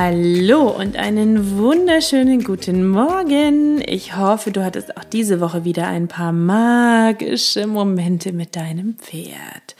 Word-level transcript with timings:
Hallo 0.00 0.70
und 0.70 0.96
einen 0.96 1.58
wunderschönen 1.58 2.44
guten 2.44 2.88
Morgen. 2.88 3.82
Ich 3.84 4.16
hoffe, 4.16 4.52
du 4.52 4.64
hattest 4.64 4.96
auch 4.96 5.02
diese 5.02 5.40
Woche 5.40 5.64
wieder 5.64 5.88
ein 5.88 6.06
paar 6.06 6.30
magische 6.30 7.66
Momente 7.66 8.32
mit 8.32 8.54
deinem 8.54 8.94
Pferd. 8.94 9.74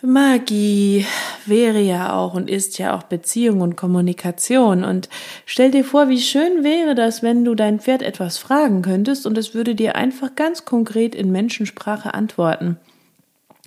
Magie 0.00 1.06
wäre 1.44 1.80
ja 1.80 2.16
auch 2.16 2.34
und 2.34 2.48
ist 2.48 2.78
ja 2.78 2.96
auch 2.96 3.02
Beziehung 3.02 3.62
und 3.62 3.74
Kommunikation. 3.74 4.84
Und 4.84 5.08
stell 5.44 5.72
dir 5.72 5.84
vor, 5.84 6.08
wie 6.08 6.20
schön 6.20 6.62
wäre 6.62 6.94
das, 6.94 7.20
wenn 7.20 7.44
du 7.44 7.56
dein 7.56 7.80
Pferd 7.80 8.00
etwas 8.00 8.38
fragen 8.38 8.82
könntest 8.82 9.26
und 9.26 9.36
es 9.36 9.54
würde 9.54 9.74
dir 9.74 9.96
einfach 9.96 10.36
ganz 10.36 10.66
konkret 10.66 11.16
in 11.16 11.32
Menschensprache 11.32 12.14
antworten. 12.14 12.76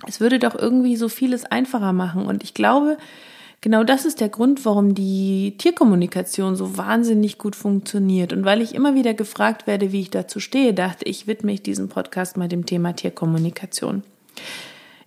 Es 0.06 0.20
würde 0.20 0.38
doch 0.38 0.54
irgendwie 0.54 0.96
so 0.96 1.10
vieles 1.10 1.44
einfacher 1.44 1.92
machen. 1.92 2.24
Und 2.24 2.42
ich 2.42 2.54
glaube, 2.54 2.96
Genau 3.60 3.82
das 3.82 4.04
ist 4.04 4.20
der 4.20 4.28
Grund, 4.28 4.64
warum 4.64 4.94
die 4.94 5.56
Tierkommunikation 5.58 6.54
so 6.54 6.76
wahnsinnig 6.76 7.38
gut 7.38 7.56
funktioniert. 7.56 8.32
Und 8.32 8.44
weil 8.44 8.62
ich 8.62 8.74
immer 8.74 8.94
wieder 8.94 9.14
gefragt 9.14 9.66
werde, 9.66 9.90
wie 9.90 10.00
ich 10.00 10.10
dazu 10.10 10.38
stehe, 10.38 10.72
dachte 10.74 11.04
ich, 11.06 11.26
widme 11.26 11.52
ich 11.52 11.62
diesen 11.62 11.88
Podcast 11.88 12.36
mal 12.36 12.48
dem 12.48 12.66
Thema 12.66 12.94
Tierkommunikation. 12.94 14.04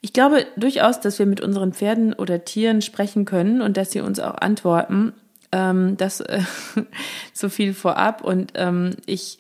Ich 0.02 0.12
glaube 0.12 0.46
durchaus, 0.58 1.00
dass 1.00 1.18
wir 1.18 1.26
mit 1.28 1.40
unseren 1.40 1.74
Pferden 1.74 2.14
oder 2.14 2.44
Tieren 2.44 2.82
sprechen 2.82 3.24
können 3.24 3.62
und 3.62 3.78
dass 3.78 3.92
sie 3.92 4.02
uns 4.02 4.20
auch 4.20 4.36
antworten. 4.36 5.14
Ähm, 5.54 5.96
das 5.96 6.20
äh, 6.20 6.42
so 7.34 7.48
viel 7.48 7.74
vorab. 7.74 8.22
Und 8.22 8.52
ähm, 8.56 8.96
ich 9.06 9.38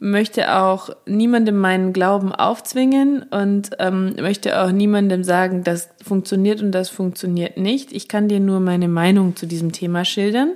möchte 0.00 0.54
auch 0.56 0.90
niemandem 1.06 1.58
meinen 1.58 1.92
Glauben 1.92 2.32
aufzwingen 2.32 3.24
und 3.24 3.70
ähm, 3.78 4.14
möchte 4.20 4.62
auch 4.62 4.70
niemandem 4.70 5.24
sagen, 5.24 5.64
das 5.64 5.88
funktioniert 6.04 6.62
und 6.62 6.72
das 6.72 6.88
funktioniert 6.88 7.56
nicht. 7.56 7.92
Ich 7.92 8.08
kann 8.08 8.28
dir 8.28 8.40
nur 8.40 8.60
meine 8.60 8.88
Meinung 8.88 9.34
zu 9.34 9.46
diesem 9.46 9.72
Thema 9.72 10.04
schildern 10.04 10.52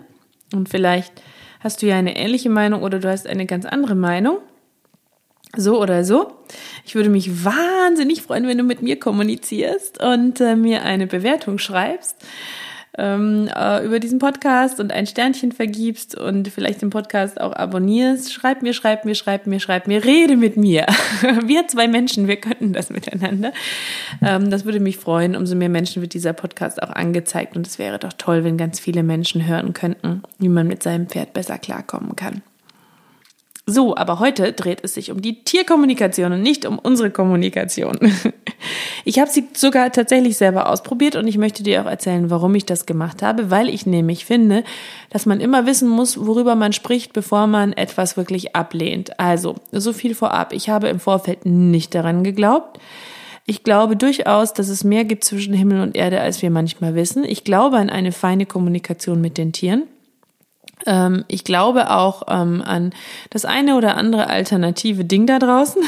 und 0.54 0.68
vielleicht 0.68 1.12
hast 1.60 1.82
du 1.82 1.86
ja 1.86 1.96
eine 1.96 2.16
ähnliche 2.16 2.50
Meinung 2.50 2.82
oder 2.82 3.00
du 3.00 3.08
hast 3.08 3.26
eine 3.26 3.46
ganz 3.46 3.64
andere 3.64 3.94
Meinung. 3.94 4.38
So 5.54 5.82
oder 5.82 6.02
so. 6.02 6.32
Ich 6.86 6.94
würde 6.94 7.10
mich 7.10 7.44
wahnsinnig 7.44 8.22
freuen, 8.22 8.46
wenn 8.46 8.56
du 8.56 8.64
mit 8.64 8.80
mir 8.80 8.98
kommunizierst 8.98 10.02
und 10.02 10.40
äh, 10.40 10.56
mir 10.56 10.82
eine 10.82 11.06
Bewertung 11.06 11.58
schreibst 11.58 12.16
ähm, 12.98 13.48
äh, 13.54 13.84
über 13.84 14.00
diesen 14.00 14.18
Podcast 14.18 14.78
und 14.80 14.92
ein 14.92 15.06
Sternchen 15.06 15.52
vergibst 15.52 16.14
und 16.14 16.48
vielleicht 16.48 16.82
den 16.82 16.90
Podcast 16.90 17.40
auch 17.40 17.52
abonnierst. 17.52 18.32
Schreib 18.32 18.62
mir, 18.62 18.74
schreib 18.74 19.04
mir, 19.04 19.14
schreib 19.14 19.46
mir, 19.46 19.60
schreib 19.60 19.86
mir, 19.86 20.04
rede 20.04 20.36
mit 20.36 20.56
mir. 20.56 20.86
Wir 21.44 21.66
zwei 21.68 21.88
Menschen, 21.88 22.28
wir 22.28 22.36
könnten 22.36 22.72
das 22.72 22.90
miteinander. 22.90 23.52
Ähm, 24.20 24.50
das 24.50 24.64
würde 24.64 24.80
mich 24.80 24.98
freuen. 24.98 25.36
Umso 25.36 25.54
mehr 25.54 25.68
Menschen 25.68 26.02
wird 26.02 26.14
dieser 26.14 26.32
Podcast 26.32 26.82
auch 26.82 26.90
angezeigt 26.90 27.56
und 27.56 27.66
es 27.66 27.78
wäre 27.78 27.98
doch 27.98 28.12
toll, 28.12 28.44
wenn 28.44 28.56
ganz 28.56 28.80
viele 28.80 29.02
Menschen 29.02 29.46
hören 29.46 29.72
könnten, 29.72 30.22
wie 30.38 30.48
man 30.48 30.66
mit 30.66 30.82
seinem 30.82 31.06
Pferd 31.06 31.32
besser 31.32 31.58
klarkommen 31.58 32.16
kann. 32.16 32.42
So, 33.64 33.96
aber 33.96 34.18
heute 34.18 34.52
dreht 34.52 34.80
es 34.82 34.94
sich 34.94 35.12
um 35.12 35.22
die 35.22 35.44
Tierkommunikation 35.44 36.32
und 36.32 36.42
nicht 36.42 36.66
um 36.66 36.78
unsere 36.78 37.10
Kommunikation. 37.10 37.98
Ich 39.04 39.18
habe 39.18 39.28
sie 39.28 39.48
sogar 39.54 39.90
tatsächlich 39.90 40.36
selber 40.36 40.68
ausprobiert 40.68 41.16
und 41.16 41.26
ich 41.26 41.36
möchte 41.36 41.64
dir 41.64 41.82
auch 41.82 41.90
erzählen, 41.90 42.30
warum 42.30 42.54
ich 42.54 42.64
das 42.64 42.86
gemacht 42.86 43.20
habe, 43.20 43.50
weil 43.50 43.68
ich 43.68 43.86
nämlich 43.86 44.24
finde, 44.24 44.62
dass 45.10 45.26
man 45.26 45.40
immer 45.40 45.66
wissen 45.66 45.88
muss, 45.88 46.24
worüber 46.24 46.54
man 46.54 46.72
spricht, 46.72 47.12
bevor 47.12 47.48
man 47.48 47.72
etwas 47.72 48.16
wirklich 48.16 48.54
ablehnt. 48.54 49.18
Also, 49.18 49.56
so 49.72 49.92
viel 49.92 50.14
vorab. 50.14 50.52
Ich 50.52 50.68
habe 50.68 50.88
im 50.88 51.00
Vorfeld 51.00 51.44
nicht 51.44 51.94
daran 51.94 52.22
geglaubt. 52.22 52.78
Ich 53.44 53.64
glaube 53.64 53.96
durchaus, 53.96 54.52
dass 54.54 54.68
es 54.68 54.84
mehr 54.84 55.04
gibt 55.04 55.24
zwischen 55.24 55.54
Himmel 55.54 55.80
und 55.80 55.96
Erde, 55.96 56.20
als 56.20 56.40
wir 56.42 56.50
manchmal 56.50 56.94
wissen. 56.94 57.24
Ich 57.24 57.42
glaube 57.42 57.78
an 57.78 57.90
eine 57.90 58.12
feine 58.12 58.46
Kommunikation 58.46 59.20
mit 59.20 59.36
den 59.36 59.52
Tieren. 59.52 59.88
Ähm, 60.86 61.24
ich 61.28 61.44
glaube 61.44 61.90
auch 61.90 62.22
ähm, 62.28 62.62
an 62.64 62.90
das 63.30 63.44
eine 63.44 63.76
oder 63.76 63.96
andere 63.96 64.28
alternative 64.28 65.04
Ding 65.04 65.26
da 65.26 65.38
draußen, 65.38 65.82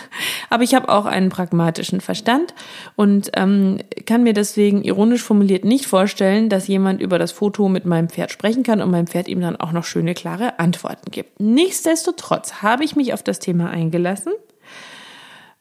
aber 0.50 0.62
ich 0.62 0.74
habe 0.74 0.88
auch 0.88 1.06
einen 1.06 1.28
pragmatischen 1.28 2.00
Verstand 2.00 2.54
und 2.96 3.30
ähm, 3.34 3.78
kann 4.06 4.22
mir 4.22 4.32
deswegen 4.32 4.82
ironisch 4.82 5.22
formuliert 5.22 5.64
nicht 5.64 5.86
vorstellen, 5.86 6.48
dass 6.48 6.66
jemand 6.68 7.00
über 7.00 7.18
das 7.18 7.32
Foto 7.32 7.68
mit 7.68 7.84
meinem 7.84 8.08
Pferd 8.08 8.30
sprechen 8.30 8.62
kann 8.62 8.82
und 8.82 8.90
mein 8.90 9.06
Pferd 9.06 9.28
ihm 9.28 9.40
dann 9.40 9.56
auch 9.56 9.72
noch 9.72 9.84
schöne, 9.84 10.14
klare 10.14 10.58
Antworten 10.58 11.10
gibt. 11.10 11.40
Nichtsdestotrotz 11.40 12.62
habe 12.62 12.84
ich 12.84 12.96
mich 12.96 13.12
auf 13.12 13.22
das 13.22 13.38
Thema 13.38 13.70
eingelassen 13.70 14.32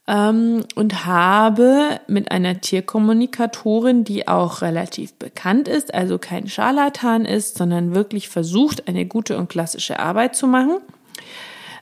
ähm, 0.09 0.65
und 0.73 1.05
habe 1.05 2.01
mit 2.07 2.31
einer 2.31 2.59
Tierkommunikatorin, 2.59 4.03
die 4.03 4.27
auch 4.27 4.63
relativ 4.63 5.13
bekannt 5.13 5.67
ist, 5.67 5.93
also 5.93 6.17
kein 6.17 6.47
Scharlatan 6.47 7.25
ist, 7.25 7.59
sondern 7.59 7.93
wirklich 7.93 8.27
versucht, 8.27 8.87
eine 8.87 9.05
gute 9.05 9.37
und 9.37 9.49
klassische 9.49 9.99
Arbeit 9.99 10.35
zu 10.35 10.47
machen, 10.47 10.77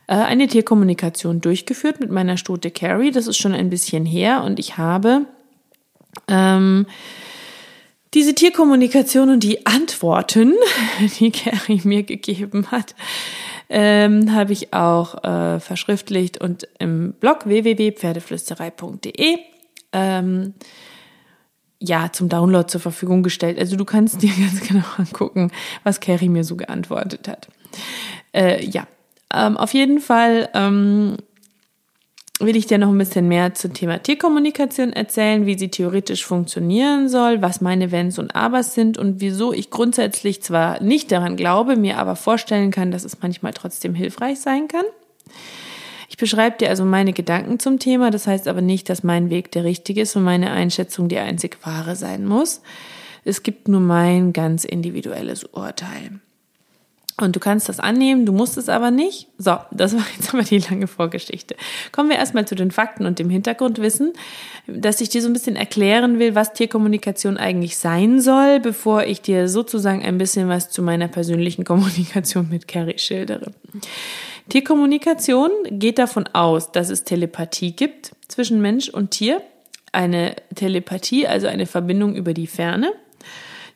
äh, 0.08 0.14
eine 0.14 0.46
Tierkommunikation 0.46 1.40
durchgeführt 1.40 2.00
mit 2.00 2.10
meiner 2.10 2.36
Stute 2.36 2.70
Carrie. 2.70 3.12
Das 3.12 3.26
ist 3.26 3.38
schon 3.38 3.54
ein 3.54 3.70
bisschen 3.70 4.04
her 4.04 4.44
und 4.44 4.58
ich 4.58 4.76
habe 4.76 5.24
ähm, 6.28 6.86
diese 8.12 8.34
Tierkommunikation 8.34 9.30
und 9.30 9.42
die 9.42 9.64
Antworten, 9.64 10.52
die 11.18 11.30
Carrie 11.30 11.80
mir 11.84 12.02
gegeben 12.02 12.70
hat, 12.70 12.94
ähm, 13.68 14.34
habe 14.34 14.52
ich 14.52 14.72
auch 14.72 15.22
äh, 15.24 15.60
verschriftlicht 15.60 16.40
und 16.40 16.66
im 16.78 17.12
Blog 17.14 17.46
www.pferdeflüsterei.de 17.46 19.38
ähm, 19.92 20.54
ja 21.80 22.10
zum 22.12 22.28
Download 22.28 22.66
zur 22.68 22.80
Verfügung 22.80 23.22
gestellt. 23.22 23.58
Also 23.58 23.76
du 23.76 23.84
kannst 23.84 24.22
dir 24.22 24.32
ganz 24.38 24.66
genau 24.66 24.84
angucken, 24.96 25.50
was 25.84 26.00
Carrie 26.00 26.28
mir 26.28 26.44
so 26.44 26.56
geantwortet 26.56 27.28
hat. 27.28 27.48
Äh, 28.32 28.64
ja, 28.64 28.86
ähm, 29.32 29.56
auf 29.56 29.74
jeden 29.74 30.00
Fall 30.00 30.48
ähm, 30.54 31.16
will 32.40 32.56
ich 32.56 32.66
dir 32.66 32.78
noch 32.78 32.88
ein 32.88 32.98
bisschen 32.98 33.26
mehr 33.26 33.54
zum 33.54 33.74
Thema 33.74 34.02
Tierkommunikation 34.02 34.92
erzählen, 34.92 35.46
wie 35.46 35.58
sie 35.58 35.70
theoretisch 35.70 36.24
funktionieren 36.24 37.08
soll, 37.08 37.42
was 37.42 37.60
meine 37.60 37.90
Wenns 37.90 38.18
und 38.18 38.34
Abers 38.36 38.74
sind 38.74 38.96
und 38.96 39.20
wieso 39.20 39.52
ich 39.52 39.70
grundsätzlich 39.70 40.42
zwar 40.42 40.82
nicht 40.82 41.10
daran 41.10 41.36
glaube, 41.36 41.76
mir 41.76 41.98
aber 41.98 42.16
vorstellen 42.16 42.70
kann, 42.70 42.90
dass 42.90 43.04
es 43.04 43.20
manchmal 43.20 43.52
trotzdem 43.52 43.94
hilfreich 43.94 44.40
sein 44.40 44.68
kann. 44.68 44.84
Ich 46.08 46.16
beschreibe 46.16 46.56
dir 46.58 46.70
also 46.70 46.84
meine 46.84 47.12
Gedanken 47.12 47.58
zum 47.58 47.78
Thema, 47.78 48.10
das 48.10 48.26
heißt 48.26 48.48
aber 48.48 48.60
nicht, 48.60 48.88
dass 48.88 49.02
mein 49.02 49.30
Weg 49.30 49.52
der 49.52 49.64
richtige 49.64 50.02
ist 50.02 50.16
und 50.16 50.22
meine 50.22 50.50
Einschätzung 50.50 51.08
die 51.08 51.18
einzig 51.18 51.58
wahre 51.64 51.96
sein 51.96 52.24
muss. 52.24 52.62
Es 53.24 53.42
gibt 53.42 53.68
nur 53.68 53.80
mein 53.80 54.32
ganz 54.32 54.64
individuelles 54.64 55.44
Urteil. 55.44 56.20
Und 57.20 57.34
du 57.34 57.40
kannst 57.40 57.68
das 57.68 57.80
annehmen, 57.80 58.26
du 58.26 58.32
musst 58.32 58.56
es 58.56 58.68
aber 58.68 58.92
nicht. 58.92 59.26
So, 59.38 59.56
das 59.72 59.94
war 59.94 60.04
jetzt 60.16 60.28
aber 60.34 60.44
die 60.44 60.58
lange 60.58 60.86
Vorgeschichte. 60.86 61.56
Kommen 61.90 62.10
wir 62.10 62.16
erstmal 62.16 62.46
zu 62.46 62.54
den 62.54 62.70
Fakten 62.70 63.06
und 63.06 63.18
dem 63.18 63.28
Hintergrundwissen, 63.28 64.12
dass 64.68 65.00
ich 65.00 65.08
dir 65.08 65.20
so 65.20 65.28
ein 65.28 65.32
bisschen 65.32 65.56
erklären 65.56 66.20
will, 66.20 66.36
was 66.36 66.52
Tierkommunikation 66.52 67.36
eigentlich 67.36 67.76
sein 67.76 68.20
soll, 68.20 68.60
bevor 68.60 69.04
ich 69.04 69.20
dir 69.20 69.48
sozusagen 69.48 70.04
ein 70.04 70.16
bisschen 70.16 70.48
was 70.48 70.70
zu 70.70 70.80
meiner 70.80 71.08
persönlichen 71.08 71.64
Kommunikation 71.64 72.48
mit 72.50 72.68
Carrie 72.68 72.98
schildere. 72.98 73.50
Tierkommunikation 74.48 75.50
geht 75.70 75.98
davon 75.98 76.26
aus, 76.28 76.70
dass 76.70 76.88
es 76.88 77.04
Telepathie 77.04 77.72
gibt 77.72 78.12
zwischen 78.28 78.60
Mensch 78.62 78.88
und 78.88 79.10
Tier. 79.10 79.42
Eine 79.90 80.36
Telepathie, 80.54 81.26
also 81.26 81.48
eine 81.48 81.66
Verbindung 81.66 82.14
über 82.14 82.32
die 82.32 82.46
Ferne. 82.46 82.92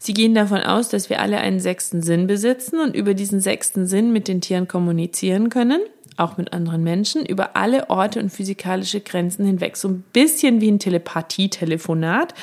Sie 0.04 0.14
gehen 0.14 0.34
davon 0.34 0.62
aus, 0.62 0.88
dass 0.88 1.10
wir 1.10 1.20
alle 1.20 1.38
einen 1.38 1.60
sechsten 1.60 2.02
Sinn 2.02 2.26
besitzen 2.26 2.80
und 2.80 2.96
über 2.96 3.14
diesen 3.14 3.38
sechsten 3.38 3.86
Sinn 3.86 4.12
mit 4.12 4.26
den 4.26 4.40
Tieren 4.40 4.66
kommunizieren 4.66 5.48
können, 5.48 5.80
auch 6.16 6.36
mit 6.36 6.52
anderen 6.52 6.82
Menschen, 6.82 7.24
über 7.24 7.54
alle 7.54 7.88
Orte 7.88 8.18
und 8.18 8.30
physikalische 8.30 9.00
Grenzen 9.00 9.46
hinweg. 9.46 9.76
So 9.76 9.86
ein 9.86 10.02
bisschen 10.12 10.60
wie 10.60 10.72
ein 10.72 10.80
Telepathie-Telefonat, 10.80 12.34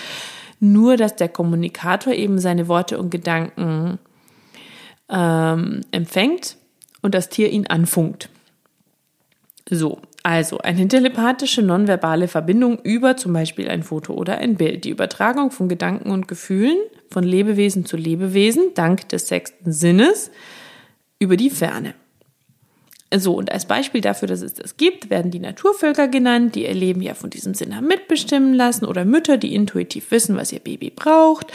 nur 0.61 0.95
dass 0.95 1.17
der 1.17 1.27
Kommunikator 1.27 2.13
eben 2.13 2.39
seine 2.39 2.69
Worte 2.69 2.97
und 2.97 3.09
Gedanken 3.09 3.99
ähm, 5.09 5.81
empfängt 5.91 6.55
und 7.01 7.13
das 7.13 7.27
Tier 7.27 7.49
ihn 7.49 7.67
anfunkt. 7.67 8.29
So, 9.69 9.99
also 10.23 10.57
eine 10.57 10.87
telepathische 10.87 11.61
nonverbale 11.61 12.27
Verbindung 12.27 12.79
über 12.83 13.15
zum 13.15 13.33
Beispiel 13.33 13.69
ein 13.69 13.83
Foto 13.83 14.13
oder 14.13 14.37
ein 14.37 14.55
Bild. 14.55 14.83
Die 14.83 14.89
Übertragung 14.89 15.51
von 15.51 15.69
Gedanken 15.69 16.11
und 16.11 16.27
Gefühlen 16.27 16.77
von 17.09 17.23
Lebewesen 17.23 17.85
zu 17.85 17.95
Lebewesen 17.95 18.73
dank 18.75 19.07
des 19.09 19.27
sechsten 19.27 19.71
Sinnes 19.71 20.29
über 21.19 21.37
die 21.37 21.49
Ferne. 21.49 21.93
So, 23.15 23.33
und 23.33 23.51
als 23.51 23.65
Beispiel 23.65 24.01
dafür, 24.01 24.27
dass 24.27 24.41
es 24.41 24.53
das 24.53 24.77
gibt, 24.77 25.09
werden 25.09 25.31
die 25.31 25.39
Naturvölker 25.39 26.07
genannt, 26.07 26.53
die 26.53 26.65
ihr 26.65 26.75
Leben 26.75 27.01
ja 27.01 27.15
von 27.15 27.31
diesem 27.31 27.55
Sinn 27.55 27.75
haben 27.75 27.87
mitbestimmen 27.87 28.53
lassen 28.53 28.85
oder 28.85 29.03
Mütter, 29.03 29.37
die 29.37 29.55
intuitiv 29.55 30.11
wissen, 30.11 30.35
was 30.35 30.51
ihr 30.51 30.59
Baby 30.59 30.91
braucht 30.91 31.47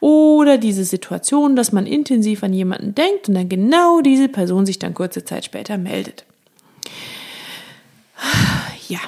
oder 0.00 0.56
diese 0.56 0.84
Situation, 0.84 1.56
dass 1.56 1.72
man 1.72 1.86
intensiv 1.86 2.42
an 2.42 2.54
jemanden 2.54 2.94
denkt 2.94 3.28
und 3.28 3.34
dann 3.34 3.50
genau 3.50 4.00
diese 4.00 4.28
Person 4.28 4.64
sich 4.64 4.78
dann 4.78 4.94
kurze 4.94 5.24
Zeit 5.24 5.44
später 5.44 5.76
meldet. 5.76 6.24
Ja. 8.88 9.00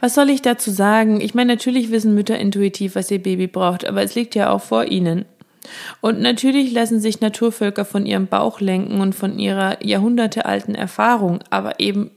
Was 0.00 0.14
soll 0.14 0.30
ich 0.30 0.42
dazu 0.42 0.70
sagen? 0.70 1.20
Ich 1.20 1.34
meine, 1.34 1.54
natürlich 1.54 1.90
wissen 1.90 2.14
Mütter 2.14 2.38
intuitiv, 2.38 2.94
was 2.94 3.10
ihr 3.10 3.22
Baby 3.22 3.46
braucht, 3.46 3.86
aber 3.86 4.02
es 4.02 4.14
liegt 4.14 4.34
ja 4.34 4.50
auch 4.50 4.62
vor 4.62 4.84
ihnen. 4.86 5.24
Und 6.00 6.20
natürlich 6.20 6.72
lassen 6.72 7.00
sich 7.00 7.20
Naturvölker 7.20 7.84
von 7.84 8.06
ihrem 8.06 8.26
Bauch 8.26 8.60
lenken 8.60 9.00
und 9.00 9.14
von 9.14 9.38
ihrer 9.38 9.84
jahrhundertealten 9.84 10.74
Erfahrung, 10.74 11.40
aber 11.50 11.80
eben 11.80 12.10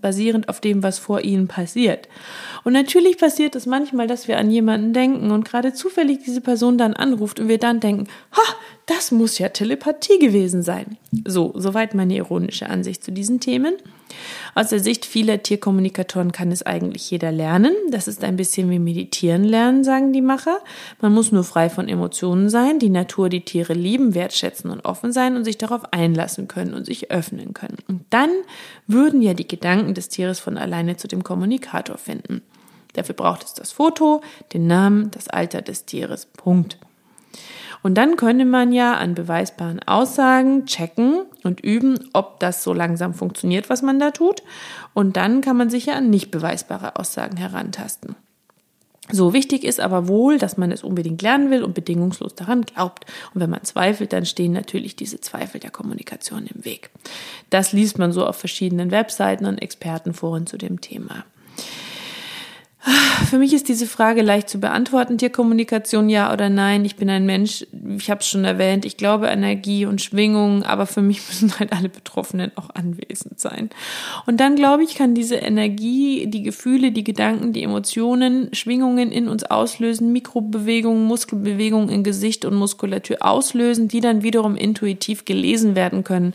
basierend 0.00 0.48
auf 0.48 0.60
dem, 0.60 0.82
was 0.82 0.98
vor 0.98 1.22
ihnen 1.22 1.48
passiert. 1.48 2.08
Und 2.64 2.72
natürlich 2.72 3.18
passiert 3.18 3.56
es 3.56 3.66
manchmal, 3.66 4.06
dass 4.06 4.28
wir 4.28 4.38
an 4.38 4.50
jemanden 4.50 4.92
denken 4.92 5.30
und 5.30 5.44
gerade 5.44 5.72
zufällig 5.72 6.20
diese 6.24 6.40
Person 6.40 6.78
dann 6.78 6.94
anruft 6.94 7.40
und 7.40 7.48
wir 7.48 7.58
dann 7.58 7.80
denken, 7.80 8.06
ha, 8.32 8.54
das 8.86 9.10
muss 9.10 9.38
ja 9.38 9.48
Telepathie 9.48 10.18
gewesen 10.18 10.62
sein. 10.62 10.98
So, 11.26 11.52
soweit 11.56 11.94
meine 11.94 12.14
ironische 12.14 12.68
Ansicht 12.68 13.02
zu 13.02 13.10
diesen 13.10 13.40
Themen. 13.40 13.74
Aus 14.54 14.68
der 14.68 14.80
Sicht 14.80 15.04
vieler 15.04 15.42
Tierkommunikatoren 15.42 16.32
kann 16.32 16.50
es 16.50 16.62
eigentlich 16.62 17.10
jeder 17.10 17.30
lernen. 17.30 17.72
Das 17.90 18.08
ist 18.08 18.24
ein 18.24 18.36
bisschen 18.36 18.70
wie 18.70 18.78
Meditieren 18.78 19.44
lernen, 19.44 19.84
sagen 19.84 20.12
die 20.12 20.22
Macher. 20.22 20.58
Man 21.00 21.12
muss 21.12 21.32
nur 21.32 21.44
frei 21.44 21.68
von 21.68 21.88
Emotionen 21.88 22.48
sein, 22.48 22.78
die 22.78 22.88
Natur, 22.88 23.28
die 23.28 23.44
Tiere 23.44 23.74
lieben, 23.74 24.14
wertschätzen 24.14 24.70
und 24.70 24.84
offen 24.84 25.12
sein 25.12 25.36
und 25.36 25.44
sich 25.44 25.58
darauf 25.58 25.92
einlassen 25.92 26.48
können 26.48 26.74
und 26.74 26.86
sich 26.86 27.10
öffnen 27.10 27.52
können. 27.52 27.78
Und 27.88 28.04
dann 28.10 28.30
würden 28.86 29.20
ja 29.20 29.34
die 29.34 29.48
Gedanken 29.48 29.94
des 29.94 30.08
Tieres 30.08 30.40
von 30.40 30.56
alleine 30.56 30.96
zu 30.96 31.08
dem 31.08 31.22
Kommunikator 31.22 31.98
finden. 31.98 32.42
Dafür 32.94 33.14
braucht 33.14 33.44
es 33.44 33.52
das 33.52 33.72
Foto, 33.72 34.22
den 34.54 34.66
Namen, 34.66 35.10
das 35.10 35.28
Alter 35.28 35.60
des 35.60 35.84
Tieres. 35.84 36.26
Punkt. 36.26 36.78
Und 37.86 37.94
dann 37.94 38.16
könne 38.16 38.44
man 38.44 38.72
ja 38.72 38.96
an 38.96 39.14
beweisbaren 39.14 39.80
Aussagen 39.80 40.66
checken 40.66 41.22
und 41.44 41.60
üben, 41.60 42.10
ob 42.14 42.40
das 42.40 42.64
so 42.64 42.72
langsam 42.72 43.14
funktioniert, 43.14 43.70
was 43.70 43.80
man 43.80 44.00
da 44.00 44.10
tut. 44.10 44.42
Und 44.92 45.16
dann 45.16 45.40
kann 45.40 45.56
man 45.56 45.70
sich 45.70 45.86
ja 45.86 45.94
an 45.94 46.10
nicht 46.10 46.32
beweisbare 46.32 46.96
Aussagen 46.96 47.36
herantasten. 47.36 48.16
So 49.12 49.32
wichtig 49.32 49.62
ist 49.62 49.78
aber 49.78 50.08
wohl, 50.08 50.36
dass 50.36 50.56
man 50.56 50.72
es 50.72 50.82
unbedingt 50.82 51.22
lernen 51.22 51.52
will 51.52 51.62
und 51.62 51.74
bedingungslos 51.74 52.34
daran 52.34 52.62
glaubt. 52.62 53.06
Und 53.32 53.40
wenn 53.40 53.50
man 53.50 53.62
zweifelt, 53.62 54.12
dann 54.12 54.26
stehen 54.26 54.50
natürlich 54.50 54.96
diese 54.96 55.20
Zweifel 55.20 55.60
der 55.60 55.70
Kommunikation 55.70 56.48
im 56.52 56.64
Weg. 56.64 56.90
Das 57.50 57.72
liest 57.72 58.00
man 58.00 58.10
so 58.10 58.26
auf 58.26 58.34
verschiedenen 58.34 58.90
Webseiten 58.90 59.46
und 59.46 59.62
Expertenforen 59.62 60.48
zu 60.48 60.58
dem 60.58 60.80
Thema. 60.80 61.24
Für 63.28 63.38
mich 63.38 63.52
ist 63.52 63.68
diese 63.68 63.86
Frage 63.86 64.22
leicht 64.22 64.48
zu 64.48 64.60
beantworten. 64.60 65.18
Tierkommunikation 65.18 66.08
ja 66.08 66.32
oder 66.32 66.48
nein. 66.48 66.84
Ich 66.84 66.94
bin 66.94 67.10
ein 67.10 67.26
Mensch, 67.26 67.66
ich 67.98 68.10
habe 68.10 68.20
es 68.20 68.28
schon 68.28 68.44
erwähnt, 68.44 68.84
ich 68.84 68.96
glaube 68.96 69.26
Energie 69.26 69.86
und 69.86 70.00
Schwingung, 70.00 70.62
aber 70.62 70.86
für 70.86 71.02
mich 71.02 71.20
müssen 71.28 71.58
halt 71.58 71.72
alle 71.72 71.88
Betroffenen 71.88 72.52
auch 72.54 72.70
anwesend 72.74 73.40
sein. 73.40 73.70
Und 74.26 74.38
dann 74.38 74.54
glaube 74.54 74.84
ich, 74.84 74.94
kann 74.94 75.14
diese 75.14 75.34
Energie, 75.34 76.28
die 76.28 76.44
Gefühle, 76.44 76.92
die 76.92 77.02
Gedanken, 77.02 77.52
die 77.52 77.64
Emotionen, 77.64 78.54
Schwingungen 78.54 79.10
in 79.10 79.26
uns 79.28 79.42
auslösen, 79.42 80.12
Mikrobewegungen, 80.12 81.04
Muskelbewegungen 81.04 81.88
in 81.88 82.04
Gesicht 82.04 82.44
und 82.44 82.54
Muskulatur 82.54 83.16
auslösen, 83.20 83.88
die 83.88 84.00
dann 84.00 84.22
wiederum 84.22 84.54
intuitiv 84.54 85.24
gelesen 85.24 85.74
werden 85.74 86.04
können 86.04 86.34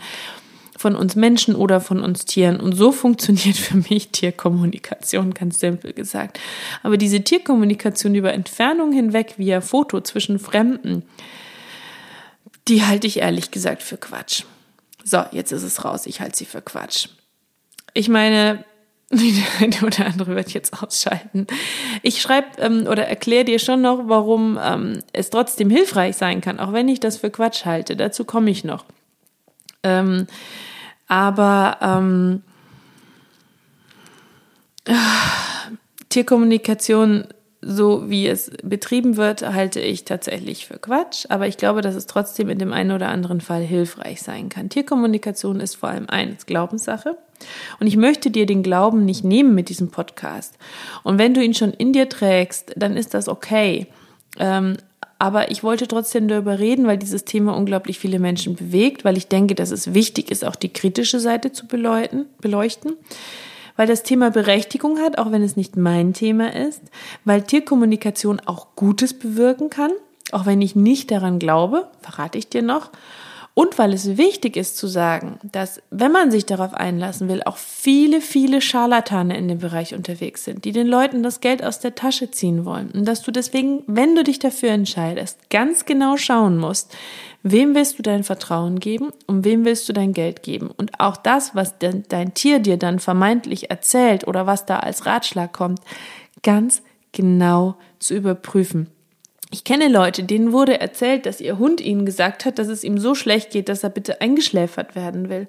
von 0.81 0.95
uns 0.95 1.16
Menschen 1.16 1.56
oder 1.56 1.80
von 1.80 2.04
uns 2.04 2.25
Tieren. 2.25 2.60
Und 2.60 2.74
so 2.74 2.92
funktioniert 2.92 3.56
für 3.56 3.78
mich 3.78 4.10
Tierkommunikation, 4.10 5.33
ganz 5.33 5.60
simpel 5.60 5.94
gesagt. 5.94 6.39
Aber 6.83 6.98
diese 6.98 7.22
Tierkommunikation 7.22 8.16
über 8.16 8.33
Entfernung 8.33 8.92
hinweg 8.92 9.36
via 9.38 9.62
Foto 9.62 10.01
zwischen 10.01 10.39
Fremden, 10.39 11.04
die 12.68 12.83
halte 12.83 13.07
ich 13.07 13.19
ehrlich 13.19 13.51
gesagt 13.51 13.83
für 13.83 13.98
Quatsch. 13.98 14.44
So, 15.04 15.24
jetzt 15.31 15.51
ist 15.51 15.63
es 15.63 15.86
raus. 15.86 16.06
Ich 16.06 16.19
halte 16.19 16.38
sie 16.38 16.45
für 16.45 16.62
Quatsch. 16.62 17.07
Ich 17.94 18.10
meine, 18.10 18.63
der 19.12 19.44
eine 19.60 19.86
oder 19.86 20.06
andere 20.06 20.36
wird 20.36 20.51
jetzt 20.51 20.81
ausschalten. 20.81 21.48
Ich 22.01 22.22
schreibe 22.22 22.60
ähm, 22.60 22.88
oder 22.88 23.07
erkläre 23.07 23.45
dir 23.45 23.60
schon 23.60 23.81
noch, 23.81 24.07
warum 24.07 24.60
ähm, 24.62 25.00
es 25.13 25.30
trotzdem 25.30 25.69
hilfreich 25.69 26.16
sein 26.16 26.42
kann, 26.42 26.60
auch 26.60 26.74
wenn 26.74 26.88
ich 26.88 27.00
das 27.00 27.18
für 27.18 27.30
Quatsch 27.30 27.66
halte. 27.66 27.95
Dazu 27.95 28.25
komme 28.25 28.50
ich 28.50 28.63
noch. 28.63 28.86
Ähm, 29.83 30.28
aber 31.07 31.78
ähm, 31.81 32.42
Tierkommunikation, 36.10 37.25
so 37.62 38.10
wie 38.10 38.28
es 38.28 38.51
betrieben 38.63 39.18
wird, 39.18 39.42
halte 39.42 39.80
ich 39.80 40.06
tatsächlich 40.06 40.66
für 40.68 40.78
Quatsch. 40.78 41.25
Aber 41.30 41.48
ich 41.48 41.57
glaube, 41.57 41.81
dass 41.81 41.95
es 41.95 42.07
trotzdem 42.07 42.50
in 42.50 42.60
dem 42.60 42.74
einen 42.74 42.92
oder 42.92 43.10
anderen 43.10 43.42
Fall 43.42 43.62
hilfreich 43.62 44.22
sein 44.22 44.50
kann. 44.50 44.69
Tierkommunikation 44.69 45.60
ist 45.60 45.75
vor 45.75 45.89
allem 45.89 46.10
eines 46.10 46.45
Glaubenssache. 46.45 47.18
Und 47.80 47.88
ich 47.88 47.98
möchte 47.98 48.31
dir 48.31 48.45
den 48.45 48.63
Glauben 48.63 49.06
nicht 49.06 49.24
nehmen 49.24 49.56
mit 49.56 49.69
diesem 49.69 49.92
Podcast. 49.92 50.57
Und 51.04 51.18
wenn 51.18 51.33
du 51.33 51.44
ihn 51.44 51.54
schon 51.54 51.74
in 51.74 51.94
dir 51.94 52.07
trägst, 52.10 52.74
dann 52.75 52.98
ist 52.98 53.13
das 53.13 53.28
okay. 53.28 53.88
Ähm, 54.39 54.78
aber 55.21 55.51
ich 55.51 55.62
wollte 55.62 55.88
trotzdem 55.88 56.27
darüber 56.27 56.57
reden, 56.57 56.88
weil 56.88 56.97
dieses 56.97 57.25
Thema 57.25 57.56
unglaublich 57.56 58.00
viele 58.00 58.18
Menschen 58.18 58.56
bewegt, 58.56 59.06
weil 59.06 59.18
ich 59.18 59.27
denke, 59.27 59.53
dass 59.53 59.69
es 59.69 59.94
wichtig 59.94 60.31
ist, 60.31 60.44
auch 60.44 60.56
die 60.56 60.73
kritische 60.73 61.19
Seite 61.19 61.51
zu 61.51 61.68
beleuchten, 61.68 62.25
beleuchten. 62.39 62.94
Weil 63.75 63.85
das 63.85 64.01
Thema 64.01 64.31
Berechtigung 64.31 64.97
hat, 64.97 65.19
auch 65.19 65.31
wenn 65.31 65.44
es 65.44 65.56
nicht 65.56 65.77
mein 65.77 66.13
Thema 66.13 66.56
ist, 66.56 66.81
weil 67.23 67.44
Tierkommunikation 67.44 68.39
auch 68.39 68.69
Gutes 68.75 69.13
bewirken 69.13 69.69
kann, 69.69 69.91
auch 70.31 70.47
wenn 70.47 70.59
ich 70.59 70.75
nicht 70.75 71.12
daran 71.12 71.38
glaube, 71.38 71.88
verrate 72.01 72.39
ich 72.39 72.50
dir 72.50 72.63
noch, 72.63 72.89
und 73.53 73.77
weil 73.77 73.92
es 73.92 74.18
wichtig 74.18 74.56
ist 74.56 74.77
zu 74.77 74.88
sagen, 74.88 75.38
dass, 75.44 75.81
wenn 75.89 76.13
man 76.13 76.31
sich 76.31 76.45
darauf 76.45 76.74
einlassen 76.74 77.27
will, 77.27 77.44
auch 77.44 77.57
viele, 77.57 78.21
viele 78.21 78.62
Scharlatane 78.62 79.38
in 79.38 79.50
dem 79.50 79.59
Bereich 79.59 79.94
unterwegs 79.94 80.45
sind, 80.45 80.63
die 80.63 80.71
den 80.71 80.88
Leuten 80.88 81.21
das 81.21 81.42
Geld 81.42 81.62
aus 81.62 81.80
der 81.80 81.94
Tasche 81.94 82.31
ziehen 82.31 82.63
wollen. 82.63 82.92
Und 82.92 83.06
dass 83.06 83.24
du 83.24 83.31
deswegen, 83.31 83.83
wenn 83.88 84.15
du 84.15 84.24
dich 84.24 84.39
dafür 84.39 84.69
entscheidest, 84.69 85.50
ganz 85.50 85.83
genau 85.83 86.15
schauen 86.15 86.57
musst, 86.57 86.95
wem 87.44 87.75
willst 87.75 88.00
du 88.00 88.03
dein 88.03 88.24
Vertrauen 88.24 88.80
geben 88.80 89.09
und 89.27 89.44
wem 89.44 89.65
willst 89.65 89.89
du 89.89 89.94
dein 89.94 90.13
Geld 90.13 90.44
geben. 90.44 90.71
Und 90.71 91.01
auch 91.01 91.18
das, 91.18 91.54
was 91.54 91.75
dein 91.77 92.33
Tier 92.33 92.59
dir 92.59 92.77
dann 92.77 93.00
vermeintlich 93.00 93.69
erzählt 93.69 94.27
oder 94.27 94.47
was 94.47 94.65
da 94.65 94.80
als 94.80 95.06
Ratschlag 95.06 95.52
kommt, 95.52 95.81
ganz 96.42 96.81
genau 97.11 97.75
zu 97.99 98.14
überprüfen. 98.14 98.87
Ich 99.53 99.65
kenne 99.65 99.89
Leute, 99.89 100.23
denen 100.23 100.53
wurde 100.53 100.79
erzählt, 100.79 101.25
dass 101.25 101.41
ihr 101.41 101.59
Hund 101.59 101.81
ihnen 101.81 102.05
gesagt 102.05 102.45
hat, 102.45 102.57
dass 102.57 102.67
es 102.67 102.85
ihm 102.85 102.97
so 102.97 103.15
schlecht 103.15 103.51
geht, 103.51 103.67
dass 103.67 103.83
er 103.83 103.89
bitte 103.89 104.21
eingeschläfert 104.21 104.95
werden 104.95 105.29
will. 105.29 105.47